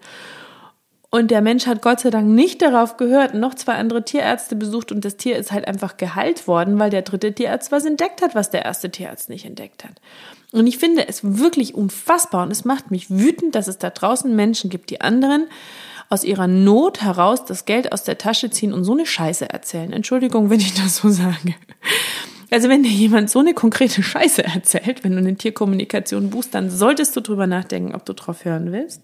Und 1.14 1.30
der 1.30 1.42
Mensch 1.42 1.66
hat 1.66 1.82
Gott 1.82 2.00
sei 2.00 2.10
Dank 2.10 2.26
nicht 2.26 2.62
darauf 2.62 2.96
gehört, 2.96 3.34
noch 3.34 3.54
zwei 3.54 3.74
andere 3.74 4.02
Tierärzte 4.02 4.56
besucht 4.56 4.90
und 4.90 5.04
das 5.04 5.18
Tier 5.18 5.36
ist 5.36 5.52
halt 5.52 5.68
einfach 5.68 5.98
geheilt 5.98 6.48
worden, 6.48 6.78
weil 6.78 6.88
der 6.88 7.02
dritte 7.02 7.32
Tierarzt 7.34 7.70
was 7.70 7.84
entdeckt 7.84 8.22
hat, 8.22 8.34
was 8.34 8.48
der 8.50 8.64
erste 8.64 8.90
Tierarzt 8.90 9.28
nicht 9.28 9.44
entdeckt 9.44 9.84
hat. 9.84 10.00
Und 10.52 10.66
ich 10.66 10.78
finde 10.78 11.06
es 11.06 11.20
wirklich 11.22 11.74
unfassbar 11.74 12.42
und 12.44 12.50
es 12.50 12.64
macht 12.64 12.90
mich 12.90 13.10
wütend, 13.10 13.54
dass 13.54 13.68
es 13.68 13.76
da 13.76 13.90
draußen 13.90 14.34
Menschen 14.34 14.70
gibt, 14.70 14.88
die 14.88 15.02
anderen 15.02 15.48
aus 16.08 16.24
ihrer 16.24 16.46
Not 16.46 17.02
heraus 17.02 17.44
das 17.44 17.66
Geld 17.66 17.92
aus 17.92 18.04
der 18.04 18.18
Tasche 18.18 18.50
ziehen 18.50 18.72
und 18.72 18.84
so 18.84 18.92
eine 18.92 19.06
Scheiße 19.06 19.48
erzählen. 19.48 19.92
Entschuldigung, 19.92 20.48
wenn 20.50 20.60
ich 20.60 20.74
das 20.74 20.96
so 20.96 21.10
sage. 21.10 21.54
Also 22.52 22.68
wenn 22.68 22.82
dir 22.82 22.90
jemand 22.90 23.30
so 23.30 23.38
eine 23.38 23.54
konkrete 23.54 24.02
Scheiße 24.02 24.44
erzählt, 24.44 25.04
wenn 25.04 25.12
du 25.12 25.18
eine 25.18 25.34
Tierkommunikation 25.36 26.30
buchst, 26.30 26.54
dann 26.54 26.70
solltest 26.70 27.16
du 27.16 27.20
drüber 27.20 27.46
nachdenken, 27.46 27.94
ob 27.94 28.04
du 28.04 28.12
drauf 28.12 28.44
hören 28.44 28.72
willst. 28.72 29.02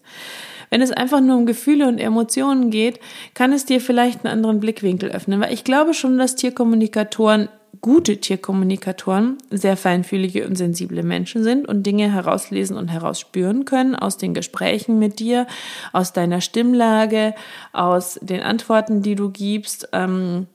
Wenn 0.70 0.82
es 0.82 0.92
einfach 0.92 1.22
nur 1.22 1.36
um 1.38 1.46
Gefühle 1.46 1.88
und 1.88 1.98
Emotionen 1.98 2.70
geht, 2.70 3.00
kann 3.32 3.54
es 3.54 3.64
dir 3.64 3.80
vielleicht 3.80 4.24
einen 4.24 4.34
anderen 4.34 4.60
Blickwinkel 4.60 5.10
öffnen, 5.10 5.40
weil 5.40 5.52
ich 5.52 5.64
glaube 5.64 5.94
schon, 5.94 6.18
dass 6.18 6.36
Tierkommunikatoren 6.36 7.48
gute 7.80 8.18
Tierkommunikatoren 8.18 9.38
sehr 9.50 9.76
feinfühlige 9.76 10.46
und 10.46 10.56
sensible 10.56 11.02
Menschen 11.02 11.42
sind 11.42 11.68
und 11.68 11.84
Dinge 11.84 12.12
herauslesen 12.12 12.76
und 12.76 12.88
herausspüren 12.88 13.64
können 13.64 13.94
aus 13.94 14.16
den 14.16 14.34
Gesprächen 14.34 14.98
mit 14.98 15.20
dir, 15.20 15.46
aus 15.92 16.12
deiner 16.12 16.40
Stimmlage, 16.40 17.34
aus 17.72 18.18
den 18.20 18.42
Antworten, 18.42 19.02
die 19.02 19.14
du 19.14 19.30
gibst. 19.30 19.88
Ähm, 19.92 20.48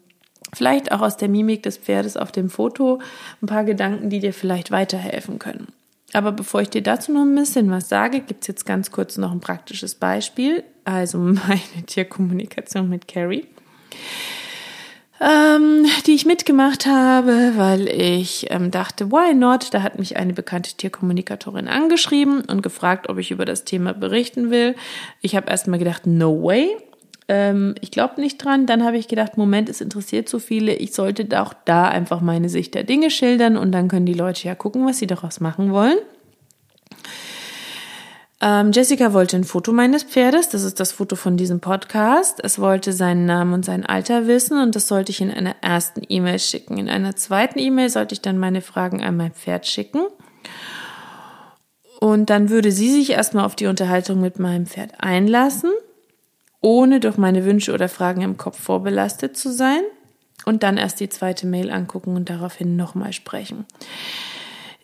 Vielleicht 0.54 0.92
auch 0.92 1.02
aus 1.02 1.18
der 1.18 1.30
Mimik 1.30 1.64
des 1.64 1.78
Pferdes 1.78 2.18
auf 2.18 2.32
dem 2.32 2.50
Foto 2.50 3.00
ein 3.42 3.48
paar 3.48 3.64
Gedanken, 3.64 4.10
die 4.10 4.20
dir 4.20 4.34
vielleicht 4.34 4.72
weiterhelfen 4.72 5.40
können. 5.40 5.68
Aber 6.14 6.32
bevor 6.32 6.62
ich 6.62 6.70
dir 6.70 6.84
dazu 6.84 7.12
noch 7.12 7.24
ein 7.24 7.36
bisschen 7.36 7.72
was 7.72 7.90
sage, 7.90 8.20
gibt 8.20 8.44
es 8.44 8.48
jetzt 8.48 8.66
ganz 8.66 8.92
kurz 8.92 9.18
noch 9.18 9.32
ein 9.32 9.40
praktisches 9.40 9.96
Beispiel, 9.96 10.64
also 10.86 11.18
meine 11.18 11.86
Tierkommunikation 11.88 12.88
mit 12.88 13.08
Carrie. 13.08 13.48
ähm, 15.20 15.86
die 16.06 16.14
ich 16.14 16.26
mitgemacht 16.26 16.86
habe, 16.86 17.54
weil 17.56 17.88
ich 17.88 18.48
ähm, 18.50 18.72
dachte, 18.72 19.12
why 19.12 19.34
not? 19.34 19.74
Da 19.74 19.82
hat 19.82 19.98
mich 19.98 20.18
eine 20.18 20.34
bekannte 20.34 20.76
Tierkommunikatorin 20.76 21.68
angeschrieben 21.68 22.42
und 22.42 22.62
gefragt, 22.62 23.10
ob 23.10 23.18
ich 23.18 23.32
über 23.32 23.46
das 23.46 23.64
Thema 23.64 23.94
berichten 23.94 24.52
will. 24.52 24.76
Ich 25.22 25.36
habe 25.36 25.50
erstmal 25.50 25.80
gedacht, 25.80 26.06
no 26.06 26.44
way. 26.44 26.70
Ähm, 27.28 27.76
ich 27.82 27.92
glaube 27.92 28.20
nicht 28.22 28.44
dran. 28.44 28.66
Dann 28.66 28.84
habe 28.84 28.98
ich 28.98 29.08
gedacht, 29.08 29.38
Moment, 29.38 29.70
es 29.70 29.82
interessiert 29.82 30.30
so 30.30 30.40
viele. 30.40 30.74
Ich 30.74 30.94
sollte 30.94 31.42
auch 31.42 31.54
da 31.66 31.88
einfach 31.88 32.22
meine 32.22 32.50
Sicht 32.50 32.76
der 32.76 32.84
Dinge 32.84 33.10
schildern 33.10 33.58
und 33.58 33.72
dann 33.72 33.88
können 33.88 34.06
die 34.06 34.14
Leute 34.14 34.48
ja 34.48 34.56
gucken, 34.56 34.86
was 34.86 35.00
sie 35.00 35.08
daraus 35.08 35.40
machen 35.40 35.72
wollen. 35.72 35.98
Ähm, 38.46 38.74
Jessica 38.74 39.14
wollte 39.14 39.38
ein 39.38 39.46
Foto 39.46 39.72
meines 39.72 40.04
Pferdes, 40.04 40.50
das 40.50 40.64
ist 40.64 40.82
das 40.82 40.92
Foto 40.92 41.16
von 41.16 41.38
diesem 41.38 41.62
Podcast. 41.62 42.44
Es 42.44 42.60
wollte 42.60 42.92
seinen 42.92 43.26
Namen 43.26 43.54
und 43.54 43.64
sein 43.64 43.86
Alter 43.86 44.28
wissen 44.28 44.62
und 44.62 44.76
das 44.76 44.90
sollte 44.90 45.12
ich 45.12 45.22
in 45.22 45.32
einer 45.32 45.56
ersten 45.62 46.02
E-Mail 46.10 46.40
schicken. 46.40 46.78
In 46.78 46.90
einer 46.90 47.16
zweiten 47.16 47.58
E-Mail 47.58 47.90
sollte 47.90 48.14
ich 48.14 48.22
dann 48.22 48.38
meine 48.38 48.60
Fragen 48.60 49.02
an 49.02 49.16
mein 49.16 49.32
Pferd 49.32 49.66
schicken. 49.66 50.02
Und 52.02 52.30
dann 52.30 52.50
würde 52.50 52.74
sie 52.74 52.92
sich 52.92 53.12
erstmal 53.12 53.46
auf 53.46 53.56
die 53.56 53.68
Unterhaltung 53.68 54.20
mit 54.20 54.40
meinem 54.40 54.66
Pferd 54.66 54.92
einlassen, 54.98 55.72
ohne 56.64 57.00
durch 57.00 57.18
meine 57.18 57.46
Wünsche 57.46 57.74
oder 57.74 57.90
Fragen 57.90 58.22
im 58.22 58.38
Kopf 58.38 58.60
vorbelastet 58.60 59.38
zu 59.38 59.52
sein. 59.52 59.82
Und 60.46 60.64
dann 60.64 60.78
erst 60.78 61.00
die 61.00 61.10
zweite 61.10 61.46
Mail 61.46 61.70
angucken 61.70 62.16
und 62.16 62.30
daraufhin 62.30 62.76
nochmal 62.76 63.14
sprechen. 63.14 63.66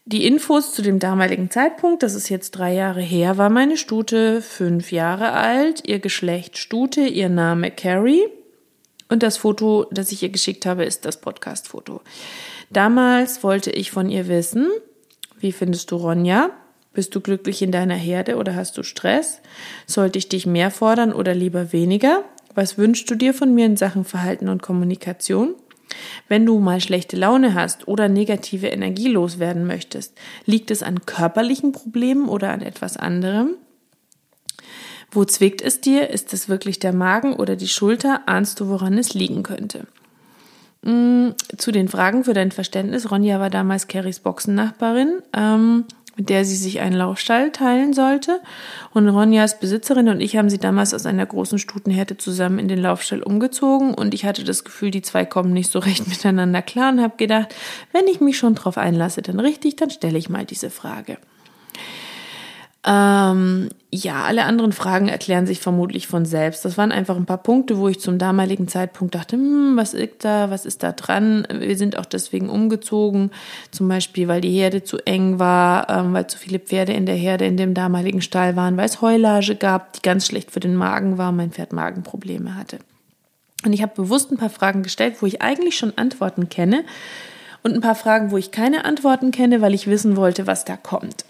Die 0.05 0.25
Infos 0.25 0.73
zu 0.73 0.81
dem 0.81 0.99
damaligen 0.99 1.51
Zeitpunkt, 1.51 2.01
das 2.03 2.15
ist 2.15 2.29
jetzt 2.29 2.51
drei 2.51 2.73
Jahre 2.73 3.01
her, 3.01 3.37
war 3.37 3.49
meine 3.49 3.77
Stute 3.77 4.41
fünf 4.41 4.91
Jahre 4.91 5.31
alt, 5.31 5.87
ihr 5.87 5.99
Geschlecht 5.99 6.57
Stute, 6.57 7.01
ihr 7.01 7.29
Name 7.29 7.71
Carrie 7.71 8.23
und 9.09 9.23
das 9.23 9.37
Foto, 9.37 9.85
das 9.91 10.11
ich 10.11 10.23
ihr 10.23 10.29
geschickt 10.29 10.65
habe, 10.65 10.85
ist 10.85 11.05
das 11.05 11.19
Podcast-Foto. 11.19 12.01
Damals 12.69 13.43
wollte 13.43 13.71
ich 13.71 13.91
von 13.91 14.09
ihr 14.09 14.27
wissen, 14.27 14.69
wie 15.39 15.51
findest 15.51 15.91
du 15.91 15.97
Ronja? 15.97 16.51
Bist 16.93 17.13
du 17.15 17.21
glücklich 17.21 17.61
in 17.61 17.71
deiner 17.71 17.95
Herde 17.95 18.37
oder 18.37 18.55
hast 18.55 18.77
du 18.77 18.83
Stress? 18.83 19.41
Sollte 19.85 20.17
ich 20.17 20.29
dich 20.29 20.45
mehr 20.45 20.71
fordern 20.71 21.13
oder 21.13 21.35
lieber 21.35 21.71
weniger? 21.71 22.23
Was 22.55 22.77
wünschst 22.77 23.09
du 23.09 23.15
dir 23.15 23.33
von 23.33 23.53
mir 23.53 23.65
in 23.65 23.77
Sachen 23.77 24.05
Verhalten 24.05 24.49
und 24.49 24.61
Kommunikation? 24.61 25.55
Wenn 26.27 26.45
du 26.45 26.59
mal 26.59 26.81
schlechte 26.81 27.15
Laune 27.15 27.53
hast 27.53 27.87
oder 27.87 28.09
negative 28.09 28.67
Energie 28.67 29.07
loswerden 29.07 29.65
möchtest, 29.65 30.17
liegt 30.45 30.71
es 30.71 30.83
an 30.83 31.05
körperlichen 31.05 31.71
Problemen 31.71 32.27
oder 32.27 32.51
an 32.51 32.61
etwas 32.61 32.97
anderem? 32.97 33.55
Wo 35.11 35.25
zwickt 35.25 35.61
es 35.61 35.81
dir? 35.81 36.09
Ist 36.09 36.33
es 36.33 36.49
wirklich 36.49 36.79
der 36.79 36.93
Magen 36.93 37.33
oder 37.33 37.55
die 37.55 37.67
Schulter? 37.67 38.21
Ahnst 38.27 38.59
du, 38.59 38.67
woran 38.67 38.97
es 38.97 39.13
liegen 39.13 39.41
könnte? 39.41 39.87
Mm, 40.83 41.29
zu 41.57 41.71
den 41.71 41.87
Fragen 41.87 42.23
für 42.23 42.33
dein 42.33 42.51
Verständnis. 42.51 43.09
Ronja 43.09 43.39
war 43.39 43.49
damals 43.49 43.87
Carries 43.87 44.19
Boxennachbarin. 44.19 45.21
Ähm, 45.33 45.85
mit 46.19 46.27
der 46.27 46.43
sie 46.43 46.57
sich 46.57 46.81
einen 46.81 46.97
Laufstall 46.97 47.49
teilen 47.51 47.93
sollte. 47.93 48.41
Und 48.93 49.07
Ronjas 49.07 49.57
Besitzerin 49.57 50.09
und 50.09 50.19
ich 50.19 50.35
haben 50.35 50.49
sie 50.49 50.57
damals 50.57 50.93
aus 50.93 51.05
einer 51.05 51.25
großen 51.25 51.59
Stutenhärte 51.59 52.17
zusammen 52.17 52.59
in 52.59 52.67
den 52.67 52.79
Laufstall 52.79 53.23
umgezogen 53.23 53.93
und 53.93 54.13
ich 54.13 54.25
hatte 54.25 54.43
das 54.43 54.65
Gefühl, 54.65 54.91
die 54.91 55.01
zwei 55.01 55.23
kommen 55.23 55.53
nicht 55.53 55.71
so 55.71 55.79
recht 55.79 56.07
miteinander 56.09 56.61
klar 56.61 56.91
und 56.91 57.01
habe 57.01 57.15
gedacht, 57.15 57.55
wenn 57.93 58.05
ich 58.07 58.19
mich 58.19 58.37
schon 58.37 58.55
drauf 58.55 58.77
einlasse, 58.77 59.21
dann 59.21 59.39
richtig, 59.39 59.77
dann 59.77 59.91
stelle 59.91 60.17
ich 60.17 60.27
mal 60.27 60.45
diese 60.45 60.69
Frage. 60.69 61.17
Ähm, 62.91 63.69
ja, 63.91 64.23
alle 64.23 64.45
anderen 64.45 64.71
Fragen 64.71 65.09
erklären 65.09 65.45
sich 65.45 65.59
vermutlich 65.59 66.07
von 66.07 66.25
selbst. 66.25 66.65
Das 66.65 66.75
waren 66.75 66.91
einfach 66.91 67.15
ein 67.15 67.27
paar 67.27 67.37
Punkte, 67.37 67.77
wo 67.77 67.87
ich 67.87 67.99
zum 67.99 68.17
damaligen 68.17 68.67
Zeitpunkt 68.67 69.13
dachte, 69.13 69.35
hm, 69.35 69.77
was 69.77 69.93
ist 69.93 70.25
da, 70.25 70.49
was 70.49 70.65
ist 70.65 70.81
da 70.81 70.91
dran? 70.93 71.45
Wir 71.53 71.77
sind 71.77 71.99
auch 71.99 72.05
deswegen 72.05 72.49
umgezogen, 72.49 73.29
zum 73.69 73.87
Beispiel, 73.87 74.27
weil 74.27 74.41
die 74.41 74.49
Herde 74.49 74.83
zu 74.83 74.97
eng 75.05 75.37
war, 75.37 75.87
ähm, 75.87 76.13
weil 76.13 76.25
zu 76.25 76.39
viele 76.39 76.57
Pferde 76.57 76.93
in 76.93 77.05
der 77.05 77.15
Herde 77.15 77.45
in 77.45 77.57
dem 77.57 77.75
damaligen 77.75 78.23
Stall 78.23 78.55
waren, 78.55 78.75
weil 78.75 78.85
es 78.85 79.01
Heulage 79.01 79.55
gab, 79.55 79.93
die 79.93 80.01
ganz 80.01 80.25
schlecht 80.25 80.49
für 80.49 80.59
den 80.59 80.75
Magen 80.75 81.19
war, 81.19 81.31
mein 81.31 81.51
Pferd 81.51 81.73
Magenprobleme 81.73 82.55
hatte. 82.55 82.79
Und 83.65 83.73
ich 83.73 83.83
habe 83.83 83.93
bewusst 83.95 84.31
ein 84.31 84.37
paar 84.37 84.49
Fragen 84.49 84.81
gestellt, 84.81 85.17
wo 85.19 85.27
ich 85.27 85.43
eigentlich 85.43 85.77
schon 85.77 85.95
Antworten 85.95 86.49
kenne 86.49 86.85
und 87.61 87.75
ein 87.75 87.81
paar 87.81 87.95
Fragen, 87.95 88.31
wo 88.31 88.37
ich 88.37 88.49
keine 88.49 88.85
Antworten 88.85 89.29
kenne, 89.29 89.61
weil 89.61 89.75
ich 89.75 89.85
wissen 89.85 90.15
wollte, 90.15 90.47
was 90.47 90.65
da 90.65 90.75
kommt. 90.75 91.25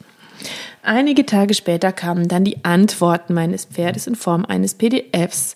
Einige 0.82 1.26
Tage 1.26 1.54
später 1.54 1.92
kamen 1.92 2.28
dann 2.28 2.44
die 2.44 2.64
Antworten 2.64 3.34
meines 3.34 3.66
Pferdes 3.66 4.08
in 4.08 4.16
Form 4.16 4.46
eines 4.46 4.76
PDFs. 4.76 5.56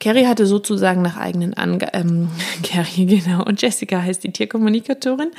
Carrie 0.00 0.26
hatte 0.26 0.46
sozusagen 0.46 1.02
nach 1.02 1.18
eigenen 1.18 1.52
Angaben, 1.54 1.92
ähm, 1.92 2.28
Carrie, 2.62 3.04
genau, 3.04 3.44
und 3.44 3.60
Jessica 3.60 4.02
heißt 4.02 4.24
die 4.24 4.32
Tierkommunikatorin, 4.32 5.30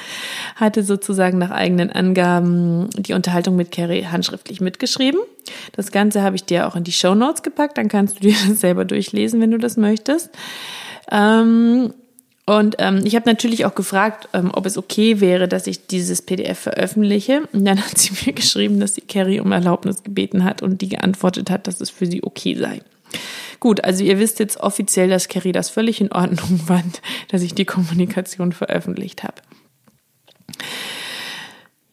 hatte 0.55 0.83
sozusagen 0.83 1.39
nach 1.39 1.49
eigenen 1.49 1.91
Angaben 1.91 2.89
die 2.95 3.13
Unterhaltung 3.13 3.55
mit 3.55 3.71
Carrie 3.71 4.05
handschriftlich 4.05 4.61
mitgeschrieben. 4.61 5.19
Das 5.75 5.91
Ganze 5.91 6.21
habe 6.21 6.35
ich 6.35 6.45
dir 6.45 6.67
auch 6.67 6.75
in 6.75 6.83
die 6.83 6.91
Show 6.91 7.15
Notes 7.15 7.41
gepackt, 7.41 7.77
dann 7.77 7.87
kannst 7.87 8.17
du 8.17 8.19
dir 8.21 8.35
das 8.47 8.61
selber 8.61 8.85
durchlesen, 8.85 9.41
wenn 9.41 9.51
du 9.51 9.57
das 9.57 9.77
möchtest. 9.77 10.29
Ähm, 11.11 11.93
und 12.45 12.75
ähm, 12.79 13.01
ich 13.05 13.15
habe 13.15 13.29
natürlich 13.29 13.65
auch 13.65 13.75
gefragt, 13.75 14.29
ähm, 14.33 14.51
ob 14.53 14.65
es 14.65 14.77
okay 14.77 15.19
wäre, 15.19 15.47
dass 15.47 15.67
ich 15.67 15.87
dieses 15.87 16.21
PDF 16.21 16.59
veröffentliche. 16.59 17.47
Und 17.53 17.65
dann 17.65 17.79
hat 17.85 17.97
sie 17.97 18.11
mir 18.25 18.33
geschrieben, 18.33 18.79
dass 18.79 18.95
sie 18.95 19.01
Carrie 19.01 19.39
um 19.39 19.51
Erlaubnis 19.51 20.03
gebeten 20.03 20.43
hat 20.43 20.61
und 20.61 20.81
die 20.81 20.89
geantwortet 20.89 21.49
hat, 21.49 21.67
dass 21.67 21.81
es 21.81 21.89
für 21.89 22.05
sie 22.05 22.23
okay 22.23 22.55
sei. 22.55 22.81
Gut, 23.59 23.83
also 23.83 24.03
ihr 24.03 24.17
wisst 24.17 24.39
jetzt 24.39 24.57
offiziell, 24.57 25.09
dass 25.09 25.27
Carrie 25.27 25.51
das 25.51 25.69
völlig 25.69 26.01
in 26.01 26.11
Ordnung 26.11 26.57
fand, 26.65 27.01
dass 27.29 27.43
ich 27.43 27.53
die 27.53 27.65
Kommunikation 27.65 28.53
veröffentlicht 28.53 29.23
habe. 29.23 29.35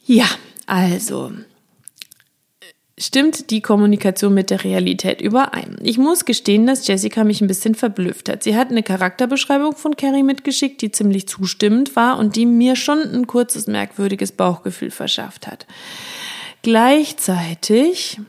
Ja, 0.07 0.27
also 0.67 1.33
stimmt 2.99 3.51
die 3.51 3.61
Kommunikation 3.61 4.35
mit 4.35 4.51
der 4.51 4.65
Realität 4.65 5.21
überein. 5.21 5.77
Ich 5.83 5.99
muss 5.99 6.25
gestehen, 6.25 6.67
dass 6.67 6.87
Jessica 6.87 7.25
mich 7.25 7.41
ein 7.41 7.47
bisschen 7.47 7.75
verblüfft 7.75 8.29
hat. 8.29 8.43
Sie 8.43 8.57
hat 8.57 8.71
eine 8.71 8.83
Charakterbeschreibung 8.83 9.77
von 9.77 9.97
Carrie 9.97 10.23
mitgeschickt, 10.23 10.83
die 10.83 10.91
ziemlich 10.91 11.29
zustimmend 11.29 11.97
war 11.97 12.19
und 12.19 12.37
die 12.37 12.47
mir 12.47 12.77
schon 12.77 13.01
ein 13.01 13.27
kurzes 13.27 13.67
merkwürdiges 13.67 14.33
Bauchgefühl 14.33 14.91
verschafft 14.91 15.47
hat. 15.47 15.67
Gleichzeitig 16.63 18.21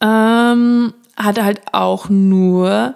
ähm, 0.00 0.94
hat 1.16 1.42
halt 1.42 1.62
auch 1.72 2.08
nur 2.08 2.94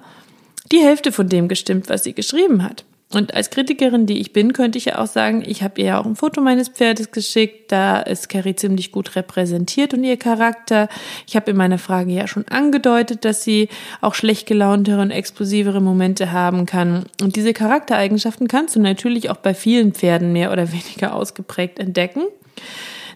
die 0.71 0.81
Hälfte 0.81 1.12
von 1.12 1.28
dem 1.28 1.49
gestimmt, 1.49 1.88
was 1.88 2.05
sie 2.05 2.12
geschrieben 2.12 2.62
hat. 2.62 2.85
Und 3.11 3.33
als 3.33 3.49
Kritikerin, 3.49 4.05
die 4.05 4.19
ich 4.19 4.35
bin, 4.35 4.53
könnte 4.53 4.77
ich 4.77 4.85
ja 4.85 4.99
auch 4.99 5.07
sagen, 5.07 5.43
ich 5.47 5.62
habe 5.62 5.81
ihr 5.81 5.87
ja 5.87 6.00
auch 6.00 6.05
ein 6.05 6.15
Foto 6.15 6.43
meines 6.43 6.69
Pferdes 6.69 7.11
geschickt. 7.11 7.73
Da 7.73 8.00
ist 8.00 8.29
Carrie 8.29 8.55
ziemlich 8.55 8.93
gut 8.93 9.17
repräsentiert 9.17 9.95
und 9.95 10.05
ihr 10.05 10.19
Charakter. 10.19 10.88
Ich 11.27 11.35
habe 11.35 11.50
in 11.50 11.57
meiner 11.57 11.79
Frage 11.79 12.12
ja 12.12 12.27
schon 12.27 12.47
angedeutet, 12.49 13.25
dass 13.25 13.43
sie 13.43 13.71
auch 14.03 14.15
schlecht 14.15 14.47
gelauntere 14.47 15.00
und 15.00 15.11
explosivere 15.11 15.81
Momente 15.81 16.33
haben 16.33 16.67
kann. 16.67 17.07
Und 17.23 17.37
diese 17.37 17.55
Charaktereigenschaften 17.55 18.47
kannst 18.47 18.77
du 18.77 18.81
natürlich 18.81 19.31
auch 19.31 19.38
bei 19.38 19.55
vielen 19.55 19.95
Pferden 19.95 20.35
mehr 20.35 20.53
oder 20.53 20.71
weniger 20.73 21.15
ausgeprägt 21.15 21.79
entdecken. 21.79 22.25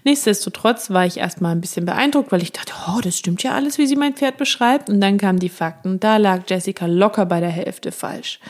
Nichtsdestotrotz 0.05 0.91
war 0.91 1.05
ich 1.05 1.19
erstmal 1.19 1.53
ein 1.53 1.61
bisschen 1.61 1.85
beeindruckt, 1.85 2.33
weil 2.33 2.43
ich 2.43 2.53
dachte, 2.53 2.73
oh, 2.89 3.01
das 3.03 3.19
stimmt 3.19 3.43
ja 3.43 3.53
alles, 3.53 3.77
wie 3.77 3.87
sie 3.87 3.97
mein 3.97 4.15
Pferd 4.15 4.39
beschreibt. 4.39 4.89
Und 4.89 5.03
dann 5.03 5.19
kamen 5.19 5.39
die 5.39 5.51
Fakten. 5.51 6.01
Da 6.01 6.17
lag 6.17 6.41
Jessica 6.49 6.87
locker 6.87 7.27
bei 7.27 7.41
der 7.41 7.51
Hälfte 7.51 7.93
falsch. 7.93 8.41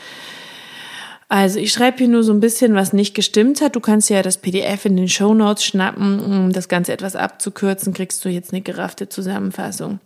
Also 1.33 1.57
ich 1.57 1.71
schreibe 1.71 1.97
hier 1.97 2.09
nur 2.09 2.21
so 2.21 2.31
ein 2.31 2.39
bisschen, 2.39 2.75
was 2.75 2.93
nicht 2.93 3.15
gestimmt 3.15 3.59
hat. 3.61 3.75
Du 3.75 3.79
kannst 3.79 4.07
ja 4.11 4.21
das 4.21 4.37
PDF 4.37 4.85
in 4.85 4.95
den 4.95 5.09
Show 5.09 5.33
Notes 5.33 5.65
schnappen, 5.65 6.19
um 6.19 6.53
das 6.53 6.69
Ganze 6.69 6.93
etwas 6.93 7.15
abzukürzen, 7.15 7.95
kriegst 7.95 8.23
du 8.23 8.29
jetzt 8.29 8.53
eine 8.53 8.61
geraffte 8.61 9.09
Zusammenfassung. 9.09 9.99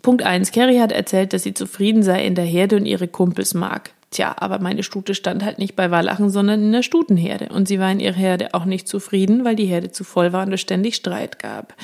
Punkt 0.00 0.22
eins: 0.22 0.50
Carrie 0.50 0.80
hat 0.80 0.90
erzählt, 0.90 1.34
dass 1.34 1.42
sie 1.42 1.52
zufrieden 1.52 2.02
sei 2.02 2.24
in 2.24 2.34
der 2.34 2.46
Herde 2.46 2.76
und 2.76 2.86
ihre 2.86 3.08
Kumpels 3.08 3.52
mag. 3.52 3.90
Tja, 4.10 4.34
aber 4.38 4.58
meine 4.58 4.84
Stute 4.84 5.14
stand 5.14 5.44
halt 5.44 5.58
nicht 5.58 5.76
bei 5.76 5.90
Wallachen, 5.90 6.30
sondern 6.30 6.62
in 6.62 6.72
der 6.72 6.82
Stutenherde. 6.82 7.50
Und 7.50 7.68
sie 7.68 7.78
war 7.78 7.92
in 7.92 8.00
ihrer 8.00 8.14
Herde 8.14 8.54
auch 8.54 8.64
nicht 8.64 8.88
zufrieden, 8.88 9.44
weil 9.44 9.56
die 9.56 9.66
Herde 9.66 9.92
zu 9.92 10.02
voll 10.02 10.32
war 10.32 10.46
und 10.46 10.54
es 10.54 10.62
ständig 10.62 10.94
Streit 10.94 11.40
gab. 11.40 11.74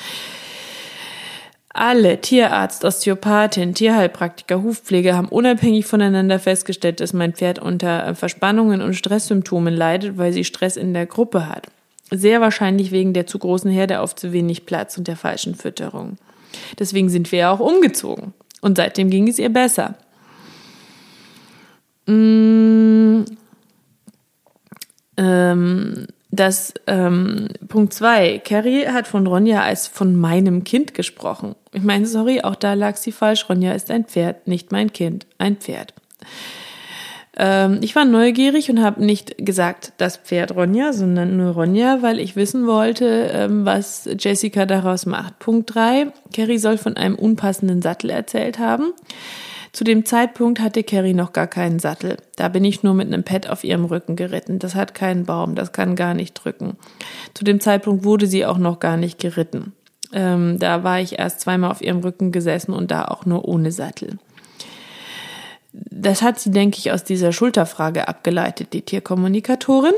Alle, 1.79 2.19
Tierarzt, 2.19 2.83
Osteopathin, 2.83 3.73
Tierheilpraktiker, 3.73 4.61
Hufpfleger 4.61 5.15
haben 5.15 5.29
unabhängig 5.29 5.85
voneinander 5.85 6.37
festgestellt, 6.37 6.99
dass 6.99 7.13
mein 7.13 7.31
Pferd 7.31 7.57
unter 7.57 8.15
Verspannungen 8.15 8.81
und 8.81 8.95
Stresssymptomen 8.95 9.73
leidet, 9.73 10.17
weil 10.17 10.33
sie 10.33 10.43
Stress 10.43 10.75
in 10.75 10.93
der 10.93 11.05
Gruppe 11.05 11.47
hat. 11.47 11.67
Sehr 12.11 12.41
wahrscheinlich 12.41 12.91
wegen 12.91 13.13
der 13.13 13.27
zu 13.27 13.39
großen 13.39 13.71
Herde 13.71 14.01
auf 14.01 14.13
zu 14.13 14.33
wenig 14.33 14.65
Platz 14.65 14.97
und 14.97 15.07
der 15.07 15.15
falschen 15.15 15.55
Fütterung. 15.55 16.17
Deswegen 16.77 17.07
sind 17.07 17.31
wir 17.31 17.39
ja 17.39 17.51
auch 17.53 17.61
umgezogen. 17.61 18.33
Und 18.59 18.75
seitdem 18.75 19.09
ging 19.09 19.29
es 19.29 19.39
ihr 19.39 19.47
besser. 19.47 19.95
Mmh, 22.07 23.23
ähm, 25.15 26.07
das 26.31 26.73
ähm, 26.85 27.47
Punkt 27.67 27.93
zwei, 27.93 28.39
Carrie 28.39 28.87
hat 28.87 29.07
von 29.07 29.25
Ronja 29.25 29.63
als 29.63 29.87
von 29.87 30.15
meinem 30.15 30.63
Kind 30.63 30.93
gesprochen. 30.93 31.55
Ich 31.73 31.83
meine, 31.83 32.05
sorry, 32.05 32.41
auch 32.41 32.55
da 32.55 32.73
lag 32.73 32.97
sie 32.97 33.11
falsch. 33.11 33.49
Ronja 33.49 33.73
ist 33.73 33.89
ein 33.89 34.05
Pferd, 34.05 34.47
nicht 34.47 34.71
mein 34.71 34.93
Kind, 34.93 35.25
ein 35.39 35.57
Pferd. 35.57 35.93
Ähm, 37.35 37.79
ich 37.81 37.95
war 37.95 38.05
neugierig 38.05 38.69
und 38.69 38.81
habe 38.83 39.03
nicht 39.03 39.37
gesagt, 39.37 39.93
das 39.97 40.17
Pferd 40.17 40.55
Ronja, 40.55 40.93
sondern 40.93 41.37
nur 41.37 41.53
Ronja, 41.53 42.01
weil 42.01 42.19
ich 42.19 42.35
wissen 42.35 42.67
wollte, 42.67 43.31
ähm, 43.33 43.65
was 43.65 44.07
Jessica 44.19 44.67
daraus 44.67 45.07
macht. 45.07 45.39
Punkt 45.39 45.73
drei: 45.73 46.11
Carrie 46.35 46.59
soll 46.59 46.77
von 46.77 46.95
einem 46.95 47.15
unpassenden 47.15 47.81
Sattel 47.81 48.11
erzählt 48.11 48.59
haben. 48.59 48.93
Zu 49.71 49.83
dem 49.83 50.05
Zeitpunkt 50.05 50.59
hatte 50.59 50.83
Carrie 50.83 51.13
noch 51.13 51.33
gar 51.33 51.47
keinen 51.47 51.79
Sattel. 51.79 52.17
Da 52.35 52.49
bin 52.49 52.65
ich 52.65 52.83
nur 52.83 52.93
mit 52.93 53.07
einem 53.07 53.23
Pad 53.23 53.49
auf 53.49 53.63
ihrem 53.63 53.85
Rücken 53.85 54.15
geritten. 54.15 54.59
Das 54.59 54.75
hat 54.75 54.93
keinen 54.93 55.25
Baum, 55.25 55.55
das 55.55 55.71
kann 55.71 55.95
gar 55.95 56.13
nicht 56.13 56.33
drücken. 56.33 56.75
Zu 57.33 57.43
dem 57.43 57.59
Zeitpunkt 57.59 58.03
wurde 58.03 58.27
sie 58.27 58.45
auch 58.45 58.57
noch 58.57 58.79
gar 58.79 58.97
nicht 58.97 59.19
geritten. 59.19 59.73
Ähm, 60.11 60.57
da 60.57 60.83
war 60.83 60.99
ich 60.99 61.19
erst 61.19 61.41
zweimal 61.41 61.71
auf 61.71 61.81
ihrem 61.81 61.99
Rücken 61.99 62.31
gesessen 62.31 62.73
und 62.73 62.89
da 62.89 63.05
auch 63.05 63.25
nur 63.25 63.47
ohne 63.47 63.71
Sattel. 63.71 64.17
Das 65.71 66.23
hat 66.23 66.39
sie, 66.39 66.49
denke 66.49 66.77
ich, 66.79 66.91
aus 66.91 67.03
dieser 67.03 67.31
Schulterfrage 67.31 68.07
abgeleitet, 68.07 68.73
die 68.73 68.81
Tierkommunikatorin. 68.81 69.93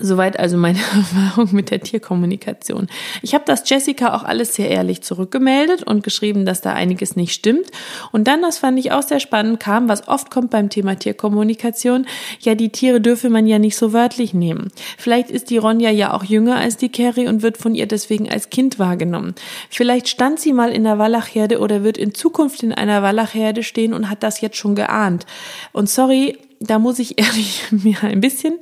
Soweit 0.00 0.40
also 0.40 0.56
meine 0.56 0.78
Erfahrung 0.96 1.50
mit 1.52 1.70
der 1.70 1.80
Tierkommunikation. 1.80 2.88
Ich 3.22 3.32
habe 3.32 3.44
das 3.46 3.68
Jessica 3.70 4.16
auch 4.16 4.24
alles 4.24 4.54
sehr 4.54 4.68
ehrlich 4.68 5.02
zurückgemeldet 5.02 5.84
und 5.84 6.02
geschrieben, 6.02 6.44
dass 6.44 6.60
da 6.60 6.72
einiges 6.72 7.14
nicht 7.14 7.32
stimmt. 7.32 7.66
Und 8.10 8.26
dann, 8.26 8.42
das 8.42 8.58
fand 8.58 8.76
ich 8.80 8.90
auch 8.90 9.02
sehr 9.02 9.20
spannend, 9.20 9.60
kam, 9.60 9.88
was 9.88 10.08
oft 10.08 10.32
kommt 10.32 10.50
beim 10.50 10.68
Thema 10.68 10.98
Tierkommunikation, 10.98 12.06
ja, 12.40 12.56
die 12.56 12.70
Tiere 12.70 13.00
dürfe 13.00 13.30
man 13.30 13.46
ja 13.46 13.60
nicht 13.60 13.76
so 13.76 13.92
wörtlich 13.92 14.34
nehmen. 14.34 14.72
Vielleicht 14.98 15.30
ist 15.30 15.50
die 15.50 15.58
Ronja 15.58 15.90
ja 15.90 16.12
auch 16.12 16.24
jünger 16.24 16.56
als 16.56 16.76
die 16.76 16.90
Carrie 16.90 17.28
und 17.28 17.42
wird 17.42 17.56
von 17.56 17.76
ihr 17.76 17.86
deswegen 17.86 18.28
als 18.28 18.50
Kind 18.50 18.80
wahrgenommen. 18.80 19.36
Vielleicht 19.70 20.08
stand 20.08 20.40
sie 20.40 20.52
mal 20.52 20.72
in 20.72 20.82
der 20.82 20.98
Wallachherde 20.98 21.60
oder 21.60 21.84
wird 21.84 21.98
in 21.98 22.14
Zukunft 22.14 22.64
in 22.64 22.72
einer 22.72 23.04
Wallachherde 23.04 23.62
stehen 23.62 23.94
und 23.94 24.10
hat 24.10 24.24
das 24.24 24.40
jetzt 24.40 24.56
schon 24.56 24.74
geahnt. 24.74 25.24
Und 25.72 25.88
sorry, 25.88 26.36
da 26.58 26.80
muss 26.80 26.98
ich 26.98 27.16
ehrlich 27.24 27.62
mir 27.70 28.02
ein 28.02 28.20
bisschen 28.20 28.54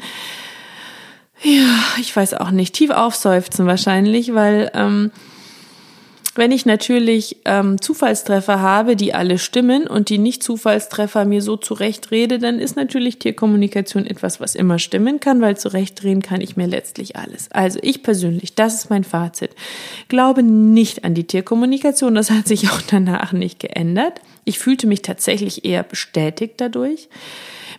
ja, 1.43 1.79
ich 2.01 2.15
weiß 2.15 2.35
auch 2.35 2.51
nicht, 2.51 2.75
tief 2.75 2.91
aufseufzen 2.91 3.67
wahrscheinlich, 3.67 4.35
weil 4.35 4.71
ähm, 4.75 5.11
wenn 6.35 6.51
ich 6.51 6.65
natürlich 6.65 7.37
ähm, 7.45 7.81
Zufallstreffer 7.81 8.61
habe, 8.61 8.97
die 8.97 9.13
alle 9.13 9.39
stimmen 9.39 9.87
und 9.87 10.09
die 10.09 10.17
Nicht-Zufallstreffer 10.17 11.27
mir 11.27 11.43
so 11.43 11.59
zurechtrede, 11.59 12.39
dann 12.39 12.59
ist 12.59 12.75
natürlich 12.75 13.19
Tierkommunikation 13.19 14.07
etwas, 14.07 14.41
was 14.41 14.55
immer 14.55 14.79
stimmen 14.79 15.21
kann, 15.21 15.43
weil 15.43 15.59
zurechtdrehen 15.59 16.23
kann 16.23 16.41
ich 16.41 16.57
mir 16.57 16.67
letztlich 16.67 17.17
alles. 17.17 17.51
Also 17.51 17.81
ich 17.83 18.03
persönlich, 18.03 18.55
das 18.55 18.77
ist 18.77 18.91
mein 18.91 19.05
Fazit, 19.05 19.51
glaube 20.09 20.43
nicht 20.43 21.05
an 21.05 21.15
die 21.15 21.25
Tierkommunikation. 21.27 22.15
Das 22.15 22.31
hat 22.31 22.49
sich 22.49 22.71
auch 22.71 22.81
danach 22.81 23.33
nicht 23.33 23.61
geändert. 23.61 24.21
Ich 24.47 24.59
fühlte 24.59 24.87
mich 24.87 25.03
tatsächlich 25.03 25.67
eher 25.67 25.83
bestätigt 25.83 26.55
dadurch. 26.57 27.09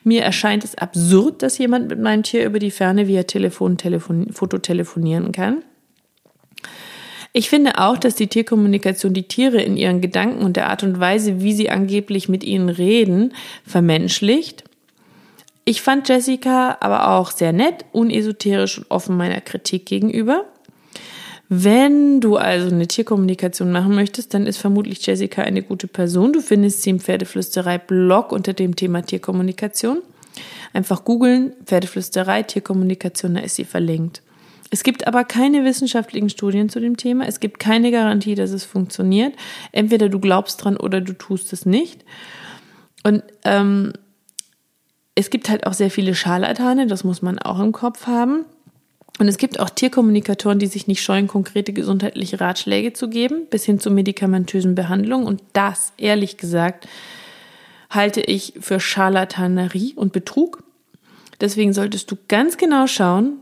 Mir 0.03 0.23
erscheint 0.23 0.63
es 0.63 0.75
absurd, 0.75 1.41
dass 1.41 1.57
jemand 1.57 1.89
mit 1.89 1.99
meinem 1.99 2.23
Tier 2.23 2.45
über 2.45 2.59
die 2.59 2.71
Ferne 2.71 3.07
via 3.07 3.23
Telefon, 3.23 3.77
Telefon 3.77 4.31
Foto 4.31 4.57
telefonieren 4.57 5.31
kann. 5.31 5.63
Ich 7.31 7.49
finde 7.49 7.79
auch, 7.79 7.97
dass 7.97 8.13
die 8.13 8.27
Tierkommunikation 8.27 9.13
die 9.13 9.27
Tiere 9.27 9.61
in 9.61 9.75
ihren 9.75 10.01
Gedanken 10.01 10.43
und 10.43 10.55
der 10.55 10.69
Art 10.69 10.83
und 10.83 10.99
Weise, 10.99 11.41
wie 11.41 11.53
sie 11.53 11.69
angeblich 11.69 12.29
mit 12.29 12.43
ihnen 12.43 12.69
reden, 12.69 13.33
vermenschlicht. 13.65 14.63
Ich 15.65 15.81
fand 15.81 16.09
Jessica 16.09 16.77
aber 16.79 17.09
auch 17.09 17.31
sehr 17.31 17.53
nett, 17.53 17.85
unesoterisch 17.91 18.77
und 18.77 18.91
offen 18.91 19.17
meiner 19.17 19.41
Kritik 19.41 19.85
gegenüber. 19.85 20.45
Wenn 21.49 22.21
du 22.21 22.37
also 22.37 22.67
eine 22.67 22.87
Tierkommunikation 22.87 23.71
machen 23.71 23.95
möchtest, 23.95 24.33
dann 24.33 24.47
ist 24.47 24.57
vermutlich 24.57 25.05
Jessica 25.05 25.43
eine 25.43 25.61
gute 25.61 25.87
Person. 25.87 26.33
Du 26.33 26.41
findest 26.41 26.81
sie 26.81 26.89
im 26.89 26.99
Pferdeflüsterei-Blog 26.99 28.31
unter 28.31 28.53
dem 28.53 28.75
Thema 28.75 29.01
Tierkommunikation. 29.01 30.01
Einfach 30.71 31.03
googeln, 31.03 31.53
Pferdeflüsterei, 31.65 32.43
Tierkommunikation, 32.43 33.35
da 33.35 33.41
ist 33.41 33.55
sie 33.55 33.65
verlinkt. 33.65 34.23
Es 34.71 34.81
gibt 34.81 35.05
aber 35.05 35.23
keine 35.23 35.63
wissenschaftlichen 35.63 36.29
Studien 36.29 36.69
zu 36.69 36.79
dem 36.79 36.97
Thema. 36.97 37.27
Es 37.27 37.39
gibt 37.39 37.59
keine 37.59 37.91
Garantie, 37.91 38.33
dass 38.33 38.49
es 38.49 38.65
funktioniert. 38.65 39.35
Entweder 39.71 40.09
du 40.09 40.19
glaubst 40.19 40.63
dran 40.63 40.77
oder 40.77 40.99
du 40.99 41.13
tust 41.13 41.53
es 41.53 41.67
nicht. 41.67 42.03
Und 43.03 43.21
ähm, 43.45 43.93
es 45.13 45.29
gibt 45.29 45.49
halt 45.49 45.67
auch 45.67 45.73
sehr 45.73 45.91
viele 45.91 46.15
Scharlatane, 46.15 46.87
das 46.87 47.03
muss 47.03 47.21
man 47.21 47.37
auch 47.37 47.59
im 47.59 47.71
Kopf 47.71 48.07
haben. 48.07 48.45
Und 49.19 49.27
es 49.27 49.37
gibt 49.37 49.59
auch 49.59 49.69
Tierkommunikatoren, 49.69 50.59
die 50.59 50.67
sich 50.67 50.87
nicht 50.87 51.03
scheuen, 51.03 51.27
konkrete 51.27 51.71
gesundheitliche 51.71 52.41
Ratschläge 52.41 52.93
zu 52.93 53.09
geben, 53.09 53.45
bis 53.49 53.63
hin 53.63 53.79
zu 53.79 53.91
medikamentösen 53.91 54.73
Behandlungen. 54.73 55.27
Und 55.27 55.43
das, 55.53 55.93
ehrlich 55.97 56.37
gesagt, 56.37 56.87
halte 57.91 58.21
ich 58.21 58.53
für 58.59 58.79
Scharlatanerie 58.79 59.93
und 59.95 60.13
Betrug. 60.13 60.63
Deswegen 61.41 61.73
solltest 61.73 62.09
du 62.09 62.15
ganz 62.27 62.57
genau 62.57 62.87
schauen, 62.87 63.37